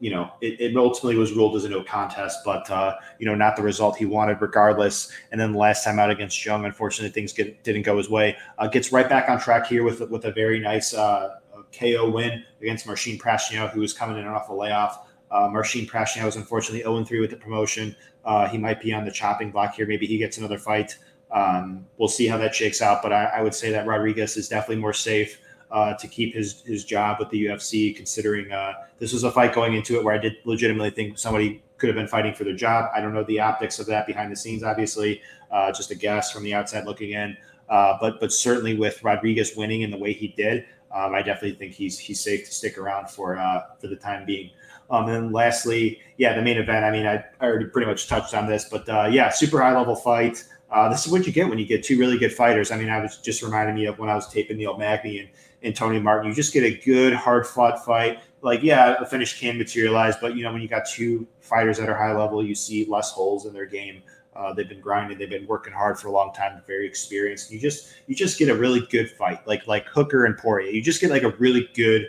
you 0.00 0.10
know, 0.10 0.30
it, 0.40 0.60
it, 0.60 0.76
ultimately 0.76 1.16
was 1.16 1.32
ruled 1.32 1.56
as 1.56 1.64
a 1.64 1.68
no 1.68 1.82
contest, 1.82 2.40
but 2.44 2.68
uh, 2.70 2.94
you 3.18 3.26
know, 3.26 3.34
not 3.34 3.56
the 3.56 3.62
result 3.62 3.96
he 3.96 4.04
wanted, 4.04 4.40
regardless. 4.40 5.10
And 5.32 5.40
then 5.40 5.52
the 5.52 5.58
last 5.58 5.84
time 5.84 5.98
out 5.98 6.10
against 6.10 6.44
Jung, 6.44 6.64
unfortunately, 6.64 7.10
things 7.10 7.32
get, 7.32 7.62
didn't 7.64 7.82
go 7.82 7.96
his 7.96 8.10
way. 8.10 8.36
Uh, 8.58 8.66
gets 8.66 8.92
right 8.92 9.08
back 9.08 9.28
on 9.28 9.40
track 9.40 9.66
here 9.66 9.82
with 9.82 10.00
with 10.10 10.24
a 10.26 10.32
very 10.32 10.60
nice 10.60 10.92
uh, 10.92 11.36
KO 11.78 12.10
win 12.10 12.44
against 12.60 12.86
Marcin 12.86 13.18
Prachnio, 13.18 13.70
who 13.70 13.80
was 13.80 13.92
coming 13.92 14.18
in 14.18 14.26
off 14.26 14.48
a 14.48 14.52
layoff. 14.52 15.06
Uh, 15.30 15.48
Marcin 15.48 15.86
Prachnio 15.86 16.26
is 16.26 16.36
unfortunately 16.36 16.82
0 16.82 17.04
3 17.04 17.20
with 17.20 17.30
the 17.30 17.36
promotion. 17.36 17.96
Uh, 18.24 18.46
he 18.48 18.58
might 18.58 18.80
be 18.80 18.92
on 18.92 19.04
the 19.04 19.10
chopping 19.10 19.50
block 19.50 19.74
here. 19.74 19.86
Maybe 19.86 20.06
he 20.06 20.18
gets 20.18 20.38
another 20.38 20.58
fight. 20.58 20.96
Um, 21.30 21.86
we'll 21.98 22.08
see 22.08 22.26
how 22.26 22.36
that 22.38 22.54
shakes 22.54 22.80
out, 22.80 23.02
but 23.02 23.12
I, 23.12 23.24
I 23.24 23.42
would 23.42 23.54
say 23.54 23.70
that 23.72 23.86
Rodriguez 23.86 24.36
is 24.36 24.48
definitely 24.48 24.76
more 24.76 24.92
safe 24.92 25.40
uh, 25.74 25.92
to 25.94 26.06
keep 26.06 26.32
his 26.34 26.62
his 26.62 26.84
job 26.84 27.18
with 27.18 27.28
the 27.30 27.46
UFC. 27.46 27.94
Considering 27.94 28.50
uh, 28.52 28.72
this 29.00 29.12
was 29.12 29.24
a 29.24 29.30
fight 29.30 29.52
going 29.52 29.74
into 29.74 29.96
it 29.98 30.04
where 30.04 30.14
I 30.14 30.18
did 30.18 30.36
legitimately 30.44 30.90
think 30.90 31.18
somebody 31.18 31.62
could 31.78 31.88
have 31.88 31.96
been 31.96 32.06
fighting 32.06 32.32
for 32.32 32.44
their 32.44 32.54
job. 32.54 32.90
I 32.94 33.00
don't 33.00 33.12
know 33.12 33.24
the 33.24 33.40
optics 33.40 33.80
of 33.80 33.86
that 33.86 34.06
behind 34.06 34.30
the 34.30 34.36
scenes. 34.36 34.62
Obviously, 34.62 35.20
uh, 35.50 35.72
just 35.72 35.90
a 35.90 35.96
guess 35.96 36.30
from 36.30 36.44
the 36.44 36.54
outside 36.54 36.86
looking 36.86 37.10
in. 37.10 37.36
Uh, 37.68 37.98
but 38.00 38.20
but 38.20 38.32
certainly 38.32 38.76
with 38.76 39.02
Rodriguez 39.02 39.56
winning 39.56 39.82
in 39.82 39.90
the 39.90 39.98
way 39.98 40.12
he 40.12 40.28
did, 40.28 40.64
um, 40.94 41.12
I 41.12 41.22
definitely 41.22 41.58
think 41.58 41.72
he's 41.72 41.98
he's 41.98 42.20
safe 42.20 42.44
to 42.46 42.54
stick 42.54 42.78
around 42.78 43.10
for 43.10 43.36
uh, 43.36 43.62
for 43.80 43.88
the 43.88 43.96
time 43.96 44.24
being. 44.24 44.50
Um, 44.90 45.06
and 45.06 45.14
then 45.14 45.32
lastly, 45.32 46.00
yeah, 46.18 46.36
the 46.36 46.42
main 46.42 46.58
event. 46.58 46.84
I 46.84 46.90
mean, 46.92 47.06
I, 47.06 47.24
I 47.40 47.46
already 47.46 47.64
pretty 47.64 47.86
much 47.86 48.06
touched 48.06 48.34
on 48.34 48.46
this, 48.46 48.68
but 48.70 48.88
uh, 48.88 49.08
yeah, 49.10 49.30
super 49.30 49.60
high 49.60 49.76
level 49.76 49.96
fight. 49.96 50.44
Uh, 50.70 50.88
this 50.88 51.06
is 51.06 51.12
what 51.12 51.26
you 51.26 51.32
get 51.32 51.48
when 51.48 51.58
you 51.58 51.66
get 51.66 51.82
two 51.82 51.98
really 51.98 52.18
good 52.18 52.32
fighters. 52.32 52.70
I 52.70 52.76
mean, 52.76 52.90
I 52.90 53.00
was 53.00 53.18
just 53.18 53.42
reminding 53.42 53.76
me 53.76 53.86
of 53.86 53.98
when 53.98 54.08
I 54.08 54.14
was 54.14 54.28
taping 54.28 54.56
Neil 54.56 54.76
Magny 54.76 55.20
and 55.20 55.28
and 55.64 55.74
Tony 55.74 55.98
Martin. 55.98 56.28
You 56.28 56.34
just 56.34 56.52
get 56.52 56.62
a 56.62 56.76
good, 56.84 57.14
hard 57.14 57.46
fought 57.46 57.84
fight. 57.84 58.20
Like, 58.42 58.62
yeah, 58.62 58.96
a 59.00 59.06
finish 59.06 59.40
can 59.40 59.56
materialize, 59.58 60.14
but 60.20 60.36
you 60.36 60.44
know, 60.44 60.52
when 60.52 60.60
you 60.60 60.68
got 60.68 60.86
two 60.86 61.26
fighters 61.40 61.78
that 61.78 61.88
are 61.88 61.96
high 61.96 62.16
level, 62.16 62.44
you 62.44 62.54
see 62.54 62.84
less 62.84 63.10
holes 63.10 63.46
in 63.46 63.54
their 63.54 63.66
game. 63.66 64.02
Uh, 64.36 64.52
they've 64.52 64.68
been 64.68 64.80
grinding, 64.80 65.16
they've 65.16 65.30
been 65.30 65.46
working 65.46 65.72
hard 65.72 65.98
for 65.98 66.08
a 66.08 66.10
long 66.10 66.32
time, 66.32 66.60
very 66.66 66.86
experienced. 66.86 67.50
You 67.50 67.58
just 67.58 67.94
you 68.06 68.14
just 68.14 68.38
get 68.38 68.48
a 68.48 68.54
really 68.54 68.80
good 68.90 69.10
fight, 69.10 69.46
like 69.46 69.66
like 69.66 69.86
Hooker 69.86 70.26
and 70.26 70.36
Poirier. 70.36 70.70
You 70.70 70.82
just 70.82 71.00
get 71.00 71.10
like 71.10 71.22
a 71.22 71.30
really 71.38 71.70
good, 71.74 72.08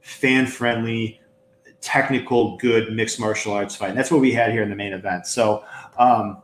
fan 0.00 0.46
friendly, 0.46 1.20
technical, 1.80 2.56
good 2.56 2.92
mixed 2.92 3.20
martial 3.20 3.52
arts 3.52 3.76
fight. 3.76 3.90
And 3.90 3.98
that's 3.98 4.10
what 4.10 4.20
we 4.20 4.32
had 4.32 4.52
here 4.52 4.62
in 4.62 4.70
the 4.70 4.76
main 4.76 4.92
event. 4.92 5.26
So. 5.26 5.64
Um, 5.98 6.42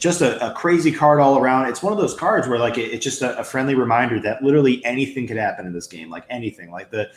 just 0.00 0.22
a, 0.22 0.50
a, 0.50 0.54
crazy 0.54 0.90
card 0.90 1.20
all 1.20 1.38
around. 1.38 1.68
It's 1.68 1.82
one 1.82 1.92
of 1.92 1.98
those 1.98 2.14
cards 2.14 2.48
where 2.48 2.58
like 2.58 2.78
it, 2.78 2.90
it's 2.90 3.04
just 3.04 3.20
a, 3.20 3.38
a, 3.38 3.44
friendly 3.44 3.74
reminder 3.74 4.18
that 4.20 4.42
literally 4.42 4.82
anything 4.84 5.26
could 5.26 5.36
happen 5.36 5.66
in 5.66 5.74
this 5.74 5.86
game, 5.86 6.08
like 6.08 6.24
anything. 6.30 6.70
Like 6.70 6.90
the 6.90 7.10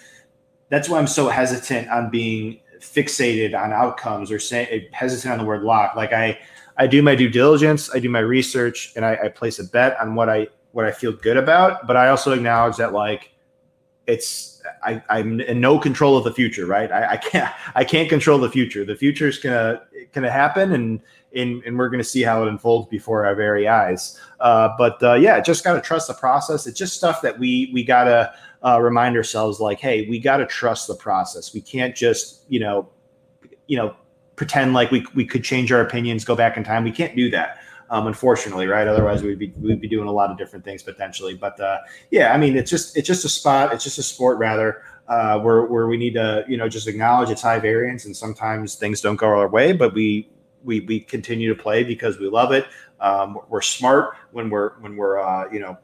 that's 0.70 0.90
why 0.90 1.00
I'm 1.00 1.08
so 1.08 1.30
hesitant 1.30 1.90
on 1.90 2.10
being 2.10 2.60
fixated 2.80 3.58
on 3.60 3.72
outcomes 3.72 4.32
or 4.32 4.40
say 4.40 4.90
hesitant 4.92 5.32
on 5.32 5.40
the 5.40 5.46
word 5.46 5.64
lock. 5.64 5.96
Like 5.96 6.12
I 6.12 6.38
I 6.78 6.86
do 6.88 7.02
my 7.02 7.16
due 7.16 7.30
diligence, 7.30 7.90
I 7.96 8.00
do 8.00 8.10
my 8.10 8.20
research, 8.20 8.92
and 8.96 9.06
I, 9.06 9.18
I 9.24 9.30
place 9.30 9.60
a 9.60 9.64
bet 9.64 9.98
on 10.00 10.16
what 10.16 10.30
I 10.30 10.48
what 10.74 10.86
I 10.86 10.92
feel 10.92 11.14
good 11.14 11.38
about. 11.38 11.88
But 11.88 11.96
I 11.96 12.10
also 12.10 12.34
acknowledge 12.34 12.76
that 12.78 12.92
like 12.92 13.33
it's 14.08 14.62
I, 14.84 15.02
I'm 15.10 15.40
in 15.42 15.60
no 15.60 15.80
control 15.80 16.18
of 16.18 16.24
the 16.24 16.34
future, 16.34 16.66
right? 16.66 16.92
I, 16.92 17.12
I 17.12 17.18
can't 17.18 17.54
I 17.76 17.84
can't 17.84 18.10
control 18.10 18.38
the 18.40 18.50
future. 18.50 18.86
The 18.86 18.96
future 18.96 19.28
is 19.28 19.38
gonna 19.38 19.82
gonna 20.14 20.32
happen, 20.32 20.74
and 20.74 21.02
and, 21.36 21.64
and 21.64 21.78
we're 21.78 21.90
to 21.90 22.04
see 22.04 22.22
how 22.22 22.44
it 22.44 22.48
unfolds 22.48 22.88
before 22.90 23.26
our 23.26 23.36
very 23.36 23.68
eyes. 23.68 24.20
Uh, 24.40 24.70
but 24.78 25.02
uh, 25.02 25.14
yeah, 25.14 25.40
just 25.40 25.64
got 25.64 25.74
to 25.74 25.82
trust 25.82 26.08
the 26.08 26.14
process. 26.14 26.68
It's 26.68 26.78
just 26.78 26.96
stuff 26.96 27.22
that 27.24 27.38
we 27.40 27.72
we 27.74 27.84
got 27.84 28.04
to 28.06 28.34
uh, 28.64 28.80
remind 28.82 29.18
ourselves, 29.18 29.60
like, 29.60 29.80
hey, 29.80 30.08
we 30.08 30.20
got 30.20 30.38
to 30.38 30.46
trust 30.46 30.88
the 30.88 30.96
process. 30.96 31.54
We 31.54 31.62
can't 31.62 31.96
just 31.96 32.44
you 32.50 32.60
know, 32.60 32.90
you 33.68 33.78
know, 33.78 33.96
pretend 34.36 34.74
like 34.74 34.92
we 34.92 35.06
we 35.16 35.26
could 35.26 35.44
change 35.44 35.72
our 35.72 35.82
opinions, 35.82 36.24
go 36.26 36.36
back 36.36 36.58
in 36.58 36.64
time. 36.64 36.84
We 36.84 36.92
can't 36.92 37.16
do 37.16 37.30
that. 37.32 37.60
Um, 37.94 38.08
unfortunately, 38.08 38.66
right? 38.66 38.88
Otherwise, 38.88 39.22
we'd 39.22 39.38
be 39.38 39.54
we'd 39.62 39.80
be 39.80 39.88
doing 39.88 40.08
a 40.08 40.12
lot 40.12 40.32
of 40.32 40.38
different 40.40 40.66
things 40.66 40.82
potentially. 40.82 41.36
But 41.36 41.60
uh, 41.60 41.78
yeah, 42.10 42.34
I 42.34 42.38
mean, 42.38 42.58
it's 42.58 42.72
just 42.72 42.98
it's 42.98 43.06
just 43.06 43.24
a 43.24 43.30
spot. 43.30 43.72
It's 43.72 43.84
just 43.84 44.00
a 44.00 44.04
sport 44.04 44.40
rather 44.40 44.82
uh, 45.08 45.40
where 45.40 45.66
where 45.66 45.86
we 45.86 45.96
need 45.96 46.16
to 46.16 46.44
you 46.48 46.58
know 46.58 46.68
just 46.68 46.88
acknowledge 46.88 47.30
it's 47.30 47.44
high 47.44 47.60
variance 47.60 48.06
and 48.06 48.18
sometimes 48.18 48.74
things 48.74 49.00
don't 49.00 49.18
go 49.18 49.28
our 49.28 49.48
way, 49.48 49.74
but 49.74 49.94
we 49.94 50.28
we 50.64 50.80
we 50.80 51.02
continue 51.02 51.54
to 51.54 51.62
play 51.62 51.84
because 51.84 52.18
we 52.18 52.28
love 52.28 52.52
it. 52.52 52.66
Um, 53.00 53.38
we're 53.48 53.62
smart 53.62 54.16
when 54.32 54.50
we're 54.50 54.72
when 54.80 54.96
we're 54.96 55.20
uh, 55.20 55.52
you 55.52 55.60
know 55.60 55.78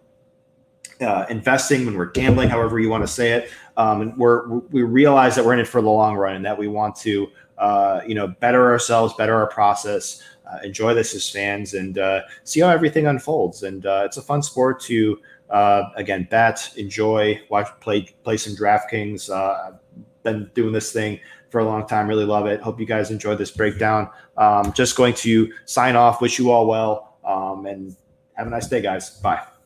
uh, 1.01 1.27
investing, 1.29 1.85
when 1.85 1.95
we're 1.95 2.11
gambling, 2.11 2.49
however 2.49 2.79
you 2.79 2.89
want 2.89 3.03
to 3.03 3.07
say 3.07 3.33
it. 3.33 3.51
Um, 3.77 4.01
and 4.01 4.17
we're 4.17 4.47
we 4.47 4.81
realize 4.81 5.35
that 5.35 5.45
we're 5.45 5.53
in 5.53 5.59
it 5.59 5.67
for 5.67 5.79
the 5.81 5.89
long 5.89 6.15
run 6.15 6.35
and 6.35 6.45
that 6.45 6.57
we 6.57 6.67
want 6.67 6.95
to 6.97 7.27
uh, 7.59 8.01
you 8.07 8.15
know 8.15 8.27
better 8.27 8.71
ourselves, 8.71 9.13
better 9.13 9.35
our 9.35 9.47
process, 9.47 10.23
enjoy 10.63 10.93
this 10.93 11.13
as 11.15 11.29
fans, 11.29 11.73
and 11.73 11.97
uh, 11.97 12.21
see 12.43 12.59
how 12.59 12.69
everything 12.69 13.07
unfolds. 13.07 13.63
And 13.63 13.85
uh, 13.85 14.03
it's 14.05 14.17
a 14.17 14.21
fun 14.21 14.41
sport 14.41 14.79
to 14.81 15.19
uh, 15.49 15.83
again 15.95 16.27
bet, 16.29 16.71
enjoy, 16.77 17.39
watch, 17.49 17.67
play 17.79 18.03
play 18.23 18.37
some 18.37 18.55
DraftKings. 18.55 19.29
Uh, 19.29 19.77
been 20.23 20.51
doing 20.53 20.73
this 20.73 20.91
thing 20.91 21.19
for 21.49 21.59
a 21.59 21.65
long 21.65 21.87
time. 21.87 22.07
Really 22.07 22.25
love 22.25 22.45
it. 22.45 22.61
Hope 22.61 22.79
you 22.79 22.85
guys 22.85 23.11
enjoyed 23.11 23.37
this 23.37 23.51
breakdown. 23.51 24.09
Um, 24.37 24.73
just 24.73 24.95
going 24.95 25.13
to 25.15 25.51
sign 25.65 25.95
off. 25.95 26.21
Wish 26.21 26.39
you 26.39 26.51
all 26.51 26.67
well. 26.67 27.17
Um, 27.25 27.65
and 27.65 27.95
have 28.33 28.47
a 28.47 28.49
nice 28.49 28.67
day, 28.67 28.81
guys. 28.81 29.09
Bye. 29.21 29.58